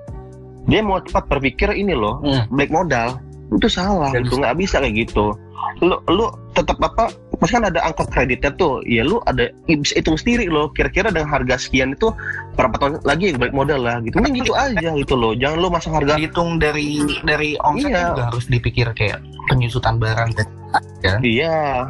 [0.70, 3.18] Dia mau cepat berpikir ini loh hmm, black modal
[3.52, 5.34] itu salah Nggak itu nggak bisa kayak gitu.
[5.82, 7.10] Lu lu tetap apa
[7.42, 8.80] pasti kan ada angka kreditnya tuh.
[8.86, 12.14] Ya lu ada bisa hitung sendiri loh kira-kira dengan harga sekian itu
[12.56, 14.16] berapa tahun lagi yang balik modal lah gitu.
[14.22, 15.34] Mending gitu aja gitu loh.
[15.36, 16.16] Jangan lu masang harga.
[16.16, 18.08] Dihitung dari dari omsetnya Iya.
[18.14, 19.18] juga harus dipikir kayak
[19.50, 20.46] penyusutan barang kan?
[21.20, 21.84] Iya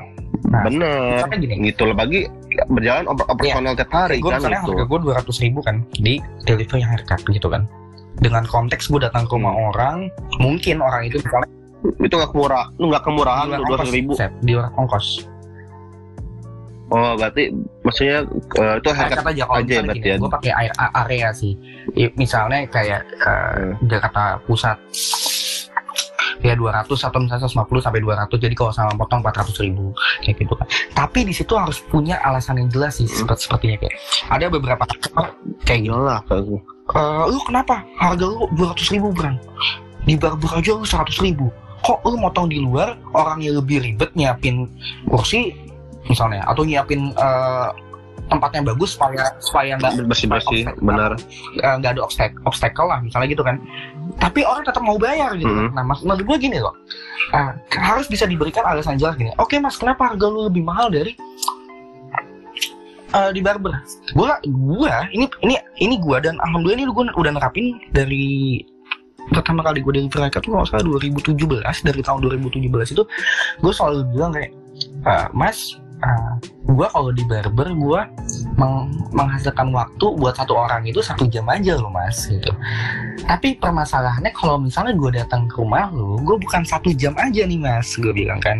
[0.50, 1.22] Nah, bener.
[1.38, 1.70] gini.
[1.70, 2.26] Gitu loh bagi
[2.66, 4.72] berjalan oper operasional tiap hari gue kan misalnya gitu.
[4.74, 7.62] harga gue dua ratus ribu kan di delivery haircut gitu kan.
[8.18, 10.10] Dengan konteks gue datang ke rumah orang
[10.42, 11.50] mungkin orang itu misalnya
[12.02, 14.12] itu nggak kemurah lu nggak kemurahan tuh dua ongkos, ribu.
[14.18, 15.06] Seth, di luar ongkos.
[16.92, 17.48] Oh berarti
[17.86, 18.18] maksudnya
[18.60, 20.16] eh, itu harga haircut aja kalau aja ya berarti gini ya.
[20.18, 20.52] gue pakai
[21.06, 21.52] area sih.
[22.18, 24.78] Misalnya kayak eh, Jakarta Pusat
[26.40, 29.92] ya 200 atau misalnya 150 sampai 200 jadi kalau sama potong 400 ribu
[30.24, 30.66] kayak gitu kan.
[30.96, 33.94] Tapi di situ harus punya alasan yang jelas sih seperti sepertinya kayak.
[34.32, 36.48] Ada beberapa customer kayak gini iyalah kayak
[36.96, 37.84] "Eh, lu kenapa?
[38.00, 39.36] Harga lu 200 ribu Bran.
[40.08, 41.52] Di barber aja lu 100 ribu.
[41.84, 44.70] Kok lu motong di luar orang yang lebih ribet nyiapin
[45.06, 45.52] kursi
[46.06, 47.68] misalnya atau nyiapin eh,
[48.32, 51.12] tempatnya bagus supaya supaya nggak bersih bersih benar.
[51.60, 53.60] Eh, nggak ada obstacle, obstacle lah misalnya gitu kan.
[54.16, 55.52] Tapi orang tetap mau bayar gitu.
[55.52, 55.68] Kan.
[55.68, 55.76] Mhm.
[55.76, 56.72] nah mas menurut gue gini loh.
[57.36, 59.30] Ah, harus bisa diberikan alasan jelas gini.
[59.36, 61.12] Oke mas kenapa harga lu lebih mahal dari
[63.12, 63.76] eh, di barber?
[64.16, 68.60] Gua gua ini ini ini gua dan alhamdulillah ini gua udah nerapin dari
[69.30, 73.02] pertama kali gue dari Veraka tuh kalau nggak salah 2017 dari tahun 2017 itu
[73.62, 74.50] gue selalu bilang kayak
[75.06, 76.32] "Eh, mas eh,
[76.64, 78.00] gue kalau di barber gue
[78.54, 82.50] meng- menghasilkan waktu buat satu orang itu satu jam aja loh mas gitu.
[83.22, 87.56] Tapi permasalahannya kalau misalnya gue datang ke rumah lo gue bukan satu jam aja nih
[87.56, 88.58] mas gue bilang kan.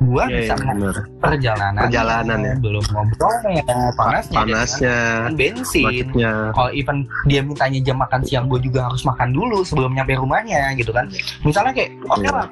[0.00, 0.96] Gue Iya, bisa iya, benar.
[1.20, 2.54] perjalanan Perjalanan ya.
[2.56, 4.96] belum ngobrolnya panasnya panasnya
[5.28, 6.08] kan bensin.
[6.56, 6.96] kalau even
[7.28, 11.04] dia mintanya jam makan siang gue juga harus makan dulu sebelum nyampe rumahnya gitu kan.
[11.44, 12.32] Misalnya kayak oke Iya.
[12.32, 12.48] lah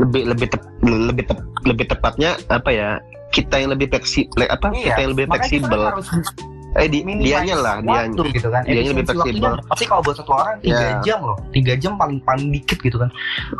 [0.00, 2.88] lebih lebih tep, lebih tep, lebih tepatnya apa ya
[3.32, 5.82] kita yang lebih fleksibel apa iya kita yang lebih fleksibel.
[6.72, 9.52] eh di dianya lah dia gitu kan dianya lebih fleksibel.
[9.68, 11.00] pasti kalau buat satu orang tiga Iya.
[11.04, 13.12] jam loh tiga jam paling paling dikit gitu kan.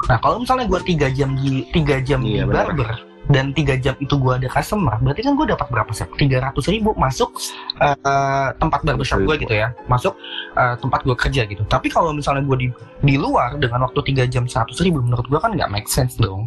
[0.09, 3.95] Nah kalau misalnya gue tiga jam di tiga jam Iya, di barber dan tiga jam
[4.03, 7.39] itu gue ada customer berarti kan gue dapat berapa sih tiga ratus ribu masuk
[7.79, 9.71] eh, tempat barbershop gue gitu ya.
[9.87, 10.19] Masuk
[10.59, 11.63] eh, tempat gue kerja gitu.
[11.67, 12.69] Tapi kalau misalnya gue di
[13.03, 16.47] di luar dengan waktu tiga jam seratus ribu menurut gue kan nggak make sense dong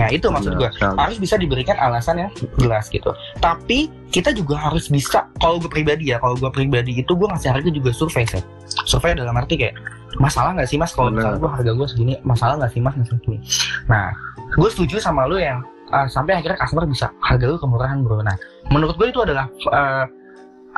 [0.00, 3.12] Nah itu maksud gue harus bisa diberikan alasan yang jelas gitu.
[3.36, 7.52] Tapi kita juga harus bisa kalau gue pribadi ya, kalau gue pribadi itu gue ngasih
[7.52, 8.40] harga juga survei sih.
[8.88, 9.76] Survei dalam arti kayak
[10.18, 13.38] masalah nggak sih mas kalau misalnya gue harga gue segini, masalah nggak sih mas segini.
[13.86, 14.08] Nah
[14.56, 15.60] gue setuju sama lu yang
[15.92, 18.24] uh, sampai akhirnya customer bisa harga lu kemurahan bro.
[18.24, 18.34] Nah
[18.72, 20.08] menurut gue itu adalah uh,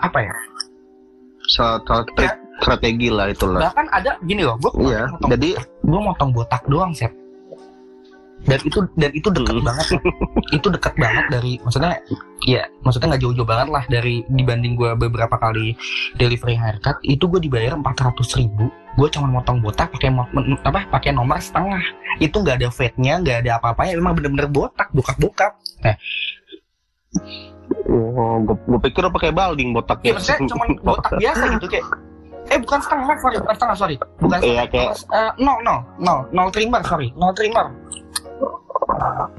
[0.03, 0.35] apa ya?
[1.43, 2.33] satu trik
[2.63, 6.95] strategi lah itulah Bahkan ada gini loh, gue iya motong, jadi gue motong botak doang
[6.95, 7.11] sih.
[8.43, 9.65] Dan itu dan itu deket Hmm.
[9.65, 9.87] banget
[10.57, 11.95] itu deket banget dari maksudnya
[12.43, 15.79] ya maksudnya nggak jauh-jauh banget lah dari dibanding gue beberapa kali
[16.15, 18.67] delivery haircut itu gue dibayar empat ratus ribu.
[18.93, 20.11] Gue cuma motong botak pakai
[20.61, 21.81] apa pakai nomor setengah.
[22.19, 25.53] Itu nggak ada fade-nya nggak ada apa-apanya memang bener-bener botak bokap-bokap.
[27.85, 31.87] Oh, gue, gue pikir lo pakai balding ya botaknya maksudnya cuma botak biasa gitu kayak
[32.45, 33.95] eh bukan setengah sorry bukan setengah sorry.
[34.19, 37.71] Bukan Iya, setengah kayak- Eh, nol nol nol nol trimmer sorry nol trimmer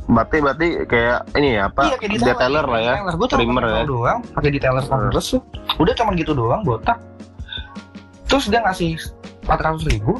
[0.03, 1.81] berarti berarti kayak ini ya apa?
[1.87, 3.83] Iya kayak detailer lah ya gue cuma trimmer ya.
[3.87, 5.41] doang pakai detailer terus tuh.
[5.79, 6.99] Udah cuma gitu doang botak.
[8.27, 8.97] Terus dia ngasih
[9.47, 10.19] 400 ribu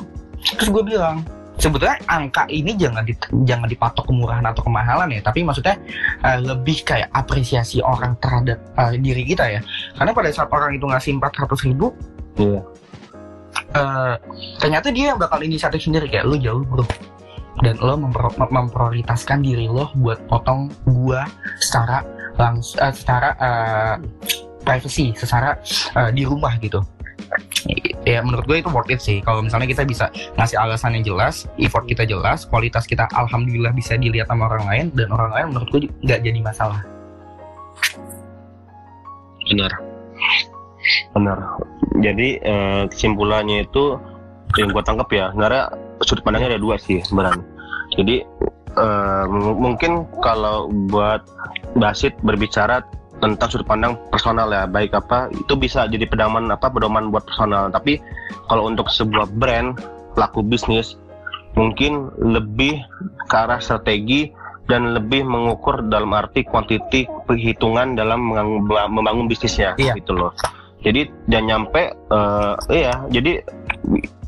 [0.59, 1.23] terus gue bilang
[1.55, 3.15] sebetulnya angka ini jangan di,
[3.47, 5.79] jangan dipatok kemurahan atau kemahalan ya tapi maksudnya
[6.25, 9.61] eh, lebih kayak apresiasi orang terhadap eh, diri kita ya.
[9.95, 11.91] Karena pada saat orang itu ngasih 400 ribu
[12.33, 12.61] Iya.
[13.77, 14.15] eh,
[14.57, 16.81] ternyata dia yang bakal inisiatif sendiri kayak lu jauh bro
[17.61, 21.29] dan lo mempro- mem- memprioritaskan diri lo buat potong gua
[21.61, 22.01] secara
[22.39, 23.95] langsung secara eh,
[24.65, 25.59] privacy secara
[25.93, 26.81] eh, di rumah gitu.
[28.03, 29.17] Ya menurut gue itu worth it sih.
[29.23, 30.05] Kalau misalnya kita bisa
[30.37, 34.85] ngasih alasan yang jelas effort kita jelas kualitas kita alhamdulillah bisa dilihat sama orang lain
[34.93, 36.81] dan orang lain menurut gue nggak jadi masalah.
[39.49, 39.71] Benar.
[41.15, 41.37] Benar.
[42.03, 43.97] Jadi eh, kesimpulannya itu
[44.59, 45.65] yang gue tangkap ya sebenarnya
[46.01, 47.45] sudut pandangnya ada dua sih sebenarnya.
[47.93, 48.25] Jadi
[48.77, 51.21] eh, mungkin kalau buat
[51.73, 52.85] Basit berbicara
[53.17, 57.69] tentang sudut pandang personal ya baik apa itu bisa jadi pedoman apa pedoman buat personal.
[57.69, 58.01] Tapi
[58.49, 59.77] kalau untuk sebuah brand
[60.13, 60.97] pelaku bisnis
[61.53, 62.81] mungkin lebih
[63.29, 64.29] ke arah strategi
[64.65, 68.31] dan lebih mengukur dalam arti kuantiti perhitungan dalam
[68.89, 69.93] membangun bisnisnya iya.
[69.97, 70.31] gitu loh.
[70.83, 73.39] Jadi dan nyampe uh, iya jadi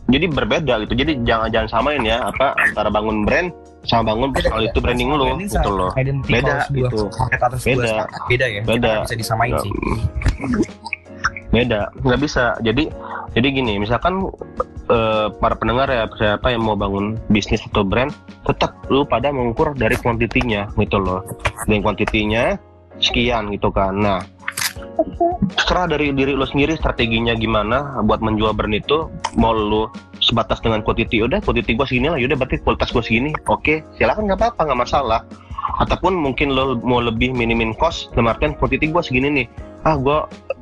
[0.06, 0.94] jadi berbeda gitu.
[0.94, 3.50] Jadi jangan jangan samain ya apa antara bangun brand
[3.86, 5.92] sama bangun personal itu branding lu gitu loh.
[6.30, 7.00] beda itu
[7.66, 8.06] beda.
[8.30, 8.62] beda ya.
[8.66, 8.92] Beda.
[9.06, 9.72] Bisa disamain sih.
[11.50, 11.90] Beda.
[12.06, 12.54] Nggak bisa.
[12.62, 12.90] Jadi
[13.34, 14.30] jadi gini misalkan
[14.94, 18.14] uh, para pendengar ya siapa yang mau bangun bisnis atau brand
[18.46, 21.26] tetap lu pada mengukur dari kuantitinya gitu loh.
[21.66, 22.54] Dan kuantitinya
[23.02, 23.98] sekian gitu kan.
[23.98, 24.22] Nah
[25.56, 29.08] terserah dari diri lo sendiri strateginya gimana buat menjual brand itu.
[29.40, 33.32] Mau lo sebatas dengan quantity udah quantity gue segini lah yaudah berarti kualitas gue segini.
[33.48, 35.22] Oke silakan nggak apa-apa nggak masalah.
[35.82, 39.48] Ataupun mungkin lo mau lebih minimin cost dalam artian quantity gue segini nih.
[39.86, 40.18] Ah gue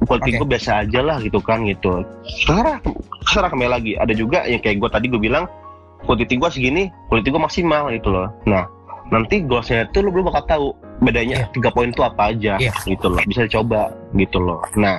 [0.05, 0.39] quality okay.
[0.39, 2.03] gue biasa aja lah gitu kan gitu.
[2.23, 2.79] Terserah
[3.23, 3.91] terserah kembali lagi.
[3.95, 5.47] Ada juga yang kayak gue tadi gue bilang
[6.03, 8.27] quantity gue segini quality gue maksimal gitu loh.
[8.49, 8.67] Nah
[9.13, 10.67] nanti goalsnya itu lo belum bakal tahu
[11.05, 11.47] bedanya iya.
[11.53, 11.75] tiga yeah.
[11.77, 12.75] poin itu apa aja yeah.
[12.89, 14.97] gitu loh bisa coba gitu loh nah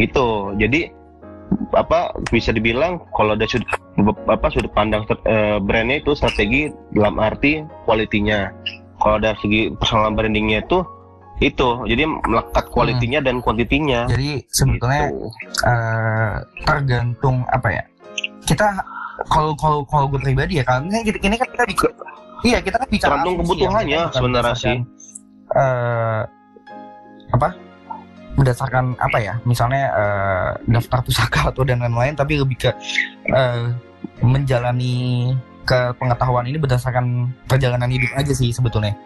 [0.00, 0.88] itu jadi
[1.74, 3.68] apa bisa dibilang kalau ada sudut
[4.30, 8.54] apa sudut pandang uh, brandnya itu strategi dalam arti kualitinya
[9.02, 10.80] kalau dari segi personal brandingnya itu
[11.40, 13.26] itu jadi melekat kualitinya hmm.
[13.26, 15.26] dan kuantitinya jadi sebetulnya gitu.
[15.66, 16.34] uh,
[16.68, 17.82] tergantung apa ya
[18.44, 18.68] kita
[19.28, 21.64] kalau kalau kalau gue pribadi ya kan ini, ini kan kita
[22.46, 24.76] iya kita kan bicara tergantung kebutuhannya ya, sebenarnya sih.
[25.50, 26.22] Uh,
[27.34, 27.48] apa?
[28.38, 29.34] Berdasarkan apa ya?
[29.44, 32.70] Misalnya uh, daftar pusaka atau dan lain-lain tapi lebih ke
[33.34, 33.74] uh,
[34.24, 35.32] menjalani
[35.64, 38.96] ke pengetahuan ini berdasarkan perjalanan hidup aja sih sebetulnya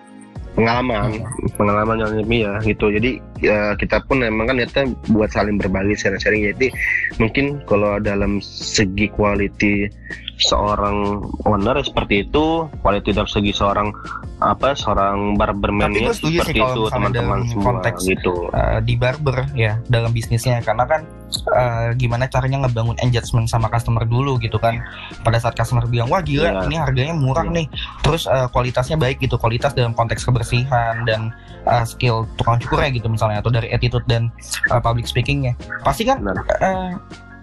[0.55, 1.23] pengalaman.
[1.59, 2.91] Pengalaman yang lebih ya gitu.
[2.91, 6.47] Jadi ya, kita pun emang kan niatnya buat saling berbagi sharing-sharing.
[6.55, 6.71] Jadi
[7.19, 9.91] mungkin kalau dalam segi quality
[10.35, 13.95] seorang owner seperti itu quality dalam segi seorang
[14.43, 18.51] apa seorang barberman-nya seperti itu teman-teman semua konteks, gitu.
[18.51, 20.59] uh, di barber ya dalam bisnisnya.
[20.63, 21.07] Karena kan
[21.51, 24.81] uh, gimana caranya ngebangun engagement sama customer dulu gitu kan
[25.23, 26.67] pada saat customer bilang wah gila yeah.
[26.67, 27.57] ini harganya murah yeah.
[27.63, 27.67] nih
[28.03, 31.35] terus uh, kualitasnya baik gitu kualitas dalam konteks kebersihan dan
[31.67, 34.31] uh, skill tukang cukurnya gitu misalnya atau dari attitude dan
[34.71, 36.23] uh, public speakingnya pasti kan
[36.61, 36.95] uh,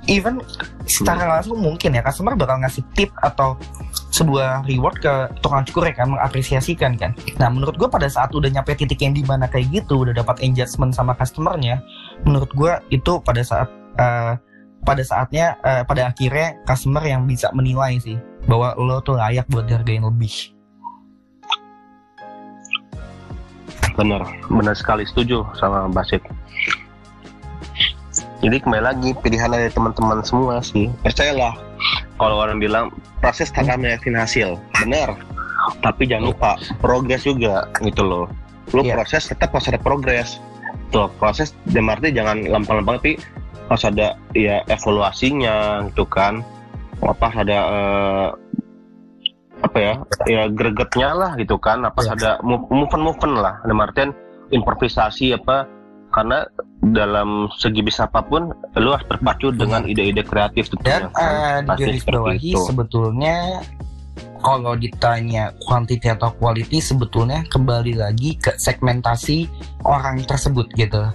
[0.10, 0.42] even
[0.90, 3.54] secara langsung mungkin ya customer bakal ngasih tip atau
[4.12, 7.12] sebuah reward ke tukang cukur ya kan mengapresiasikan kan.
[7.38, 10.42] Nah menurut gue pada saat udah nyampe titik yang di mana kayak gitu udah dapat
[10.42, 11.80] engagement sama customernya,
[12.26, 13.70] menurut gue itu pada saat
[14.02, 14.36] uh,
[14.82, 18.18] pada saatnya uh, pada akhirnya customer yang bisa menilai sih
[18.50, 20.34] bahwa lo tuh layak buat dihargain lebih.
[23.92, 26.24] Benar, benar sekali setuju sama Basit
[28.42, 30.90] jadi kembali lagi pilihan dari teman-teman semua sih.
[31.06, 31.54] Percayalah
[32.18, 32.90] kalau orang bilang
[33.22, 34.58] proses tak akan meyakin hasil.
[34.82, 35.14] Benar.
[35.86, 38.26] Tapi jangan lupa progres juga gitu loh.
[38.74, 38.98] Lu yeah.
[38.98, 40.42] proses tetap harus ada progres.
[40.90, 43.14] Tuh proses dan arti jangan lempang-lempang tapi
[43.70, 46.42] harus ada ya evaluasinya gitu kan.
[46.98, 48.28] Apa ada uh,
[49.62, 49.94] apa ya
[50.26, 51.86] ya gregetnya lah gitu kan.
[51.86, 52.18] Apa yeah.
[52.18, 53.62] ada movement movement lah.
[53.62, 54.10] Dalam artian
[54.50, 55.70] improvisasi apa
[56.12, 56.46] karena
[56.92, 59.58] dalam segi bisa apa pun lu harus berpacu hmm.
[59.58, 61.08] dengan ide-ide kreatif tentunya.
[61.08, 63.36] Dan uh, di garis bawahi sebetulnya
[64.42, 69.46] kalau ditanya kuantiti atau quality sebetulnya kembali lagi ke segmentasi
[69.86, 71.06] orang tersebut gitu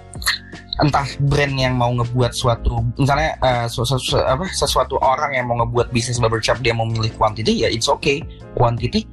[0.77, 5.49] entah brand yang mau ngebuat suatu misalnya uh, su su su apa sesuatu orang yang
[5.49, 8.21] mau ngebuat bisnis barbershop dia mau milih quantity ya it's okay
[8.53, 9.09] quantity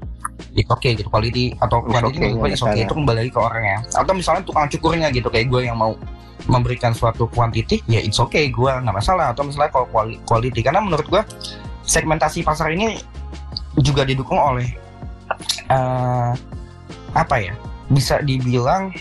[0.53, 3.77] it's okay gitu quality atau quantity okay, it's okay, itu kembali lagi ke orangnya.
[3.93, 5.97] Atau misalnya tukang cukurnya gitu kayak gue yang mau
[6.45, 9.33] memberikan suatu quantity ya it's okay gue nggak masalah.
[9.33, 9.87] Atau misalnya kalau
[10.25, 10.61] quality.
[10.61, 11.21] Karena menurut gue
[11.83, 13.01] segmentasi pasar ini
[13.81, 14.69] juga didukung oleh
[15.73, 16.31] uh,
[17.13, 17.53] apa ya
[17.89, 18.93] bisa dibilang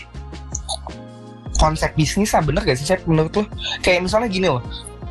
[1.57, 3.43] konsep bisnis lah bener gak sih saya menurut lo
[3.79, 4.61] kayak misalnya gini loh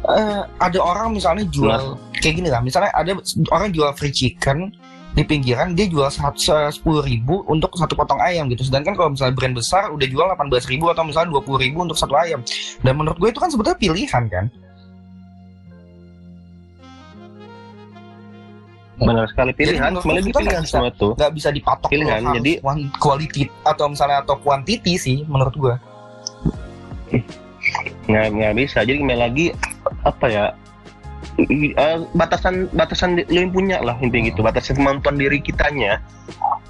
[0.07, 3.16] uh, ada orang misalnya jual kayak gini lah misalnya ada
[3.51, 4.75] orang jual free chicken
[5.13, 6.09] di pinggiran dia jual
[6.73, 8.65] sepuluh ribu untuk satu potong ayam gitu.
[8.65, 11.85] Sedangkan kalau misalnya brand besar udah jual delapan belas ribu atau misalnya dua puluh ribu
[11.85, 12.41] untuk satu ayam.
[12.81, 14.47] Dan menurut gue itu kan sebetulnya pilihan kan?
[19.03, 22.59] Benar sekali pilihan menurut sebenarnya pilihan nggak bisa- semua tuh nggak bisa dipatok Pilihan, jadi-
[23.03, 25.75] quality atau misalnya atau quantity sih menurut gua
[28.07, 28.87] nggak nggak bisa.
[28.87, 29.47] Jadi kembali lagi
[30.07, 30.45] apa ya
[31.39, 34.41] eh, batasan batasan lo yang punya lah intinya gitu.
[34.41, 35.99] Batasan kemampuan diri kitanya.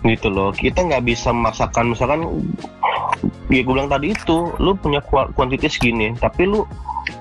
[0.02, 0.50] Gitu loh.
[0.50, 2.26] Kita nggak bisa memaksakan misalkan
[3.48, 6.64] ya gue bilang tadi itu lu punya kua- kuantiti segini tapi lu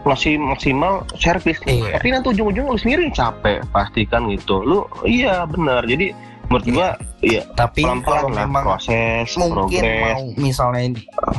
[0.08, 1.98] ngasih maksimal servis Iya.
[2.00, 4.64] tapi nanti ujung-ujungnya lu sendiri capek pasti kan gitu.
[4.64, 5.84] Lu iya benar.
[5.86, 6.14] Jadi
[6.48, 6.74] menurut Iya.
[6.74, 6.88] gua
[7.22, 10.02] iya tapi pelan-pelan kalau lah memang proses mungkin progres.
[10.04, 10.82] mau misalnya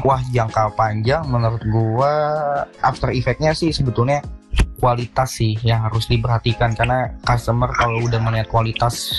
[0.07, 2.13] wah jangka panjang menurut gua
[2.81, 4.25] after effectnya sih sebetulnya
[4.83, 6.75] kualitas sih yang harus diperhatikan.
[6.75, 9.15] Karena customer kalau udah melihat kualitas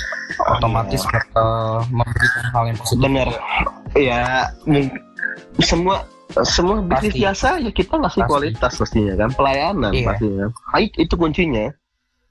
[0.60, 1.48] otomatis bakal
[1.88, 3.00] memberikan hal yang positif.
[3.00, 3.28] Bener.
[3.96, 4.52] Ya
[5.64, 6.04] semua
[6.44, 7.22] semua bisnis Pasti.
[7.24, 8.32] biasa ya kita ngasih Pasti.
[8.32, 10.08] kualitas pastinya kan pelayanan Iya.
[10.12, 11.70] pastinya Ah, itu, kuncinya.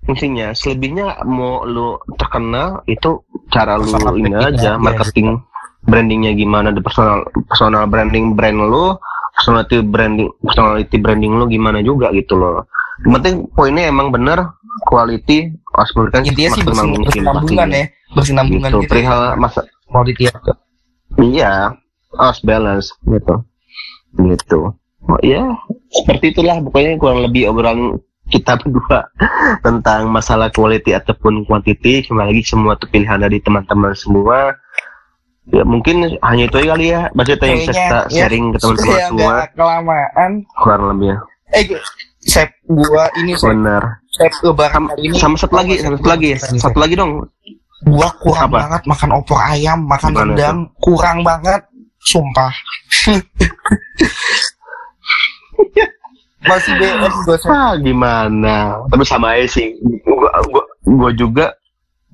[0.02, 3.22] Kuncinya selebihnya mau lu terkenal itu
[3.54, 5.38] cara lu Personal ini aja aja, marketing
[5.86, 8.98] brandingnya gimana di personal personal branding brand lu
[9.36, 12.64] personality branding personality branding lu gimana juga gitu loh
[13.02, 14.52] yang penting poinnya emang bener
[14.88, 20.34] quality harus memberikan intinya sih bersinambungan ya bersinambungan gitu gitu, perihal masa quality ya.
[21.20, 21.52] Iya,
[22.16, 23.34] harus balance gitu.
[24.16, 24.60] Gitu.
[25.02, 25.44] Oh, ya,
[25.92, 29.10] seperti itulah pokoknya kurang lebih obrolan kita berdua
[29.66, 32.06] tentang masalah quality ataupun quantity.
[32.08, 34.56] Kembali lagi semua itu pilihan dari teman-teman semua.
[35.50, 37.02] Ya mungkin hanya itu aja kali ya.
[37.10, 39.34] Bisa kita Kayaknya, ya, sharing ke teman-teman semua.
[39.52, 41.18] kelamaan Kurang lebih ya.
[41.52, 41.64] eh
[42.22, 43.82] Sep, gua ini Sep, Benar.
[44.14, 47.26] Sep lebaran hari ini sama satu lagi, sama satu lagi, satu lagi dong.
[47.82, 48.58] gua kurang Apa?
[48.62, 51.66] banget makan opor ayam makan Gimana rendang kurang banget
[51.98, 52.54] sumpah
[56.42, 57.50] masih BS gua Sep.
[57.50, 58.78] Ah, gimana?
[58.86, 59.74] Tapi sama aja sih.
[60.82, 61.50] Gua juga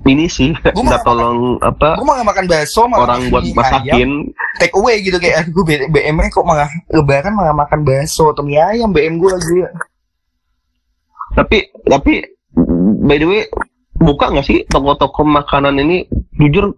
[0.06, 3.42] ini sih Gua nggak mau- tolong apa gua malah makan bakso malah orang makan buat
[3.42, 4.10] mie ayam, masakin
[4.56, 8.58] take away gitu kayak gue BM nya kok malah lebaran malah makan bakso atau mie
[8.58, 9.58] ayam BM gue lagi.
[11.34, 12.12] Tapi tapi
[13.00, 13.42] by the way
[13.94, 16.06] buka nggak sih toko-toko makanan ini?
[16.38, 16.70] Jujur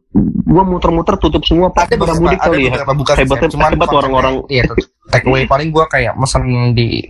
[0.47, 1.87] gua muter-muter tutup semua pak.
[1.87, 2.83] Ada pada beberapa, mudik kali ya.
[2.89, 3.49] bukan hebatnya.
[3.53, 4.35] Cuman hebat konsepnya- orang-orang.
[4.49, 4.63] Iya
[5.11, 6.43] take away paling gue kayak mesen
[6.73, 7.05] di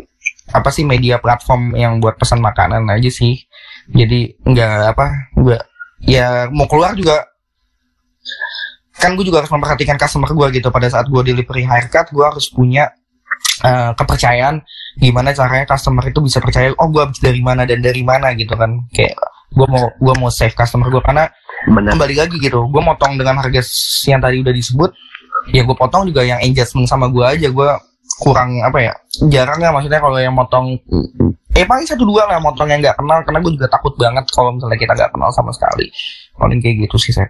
[0.50, 3.38] apa sih media platform yang buat pesan makanan aja sih.
[3.88, 5.56] Jadi nggak apa gue
[6.04, 7.28] ya mau keluar juga
[9.00, 10.68] kan gue juga harus memperhatikan customer gue gitu.
[10.68, 12.92] Pada saat gue delivery haircut gue harus punya
[13.64, 14.60] eh, kepercayaan
[15.00, 18.52] gimana caranya customer itu bisa percaya oh gue habis dari mana dan dari mana gitu
[18.52, 18.84] kan.
[18.92, 19.16] Kayak
[19.50, 21.26] gue mau gue mau save customer gue karena
[21.66, 21.96] benar.
[21.96, 23.60] kembali lagi gitu gue motong dengan harga
[24.06, 24.90] yang tadi udah disebut
[25.50, 27.48] ya gue potong juga yang engagement sama gue aja.
[27.48, 27.70] Gue
[28.20, 28.92] kurang apa ya
[29.32, 30.76] jarang ya maksudnya kalau yang motong
[31.56, 34.54] eh paling satu dua lah motong yang nggak kenal karena gue juga takut banget kalau
[34.54, 35.90] misalnya kita nggak kenal sama sekali.
[36.38, 37.28] Paling kayak gitu sih saya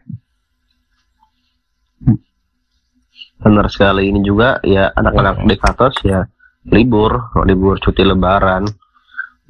[3.41, 4.12] benar sekali.
[4.12, 6.28] Ini juga ya anak-anak dekatos ya
[6.68, 7.32] libur.
[7.49, 8.68] Libur cuti lebaran.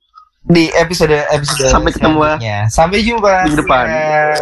[0.49, 2.65] di episode episode Sampai ketemu, ya.
[2.73, 3.45] Sampai jumpa.
[3.45, 3.85] Minggu depan.
[3.85, 4.33] Ya.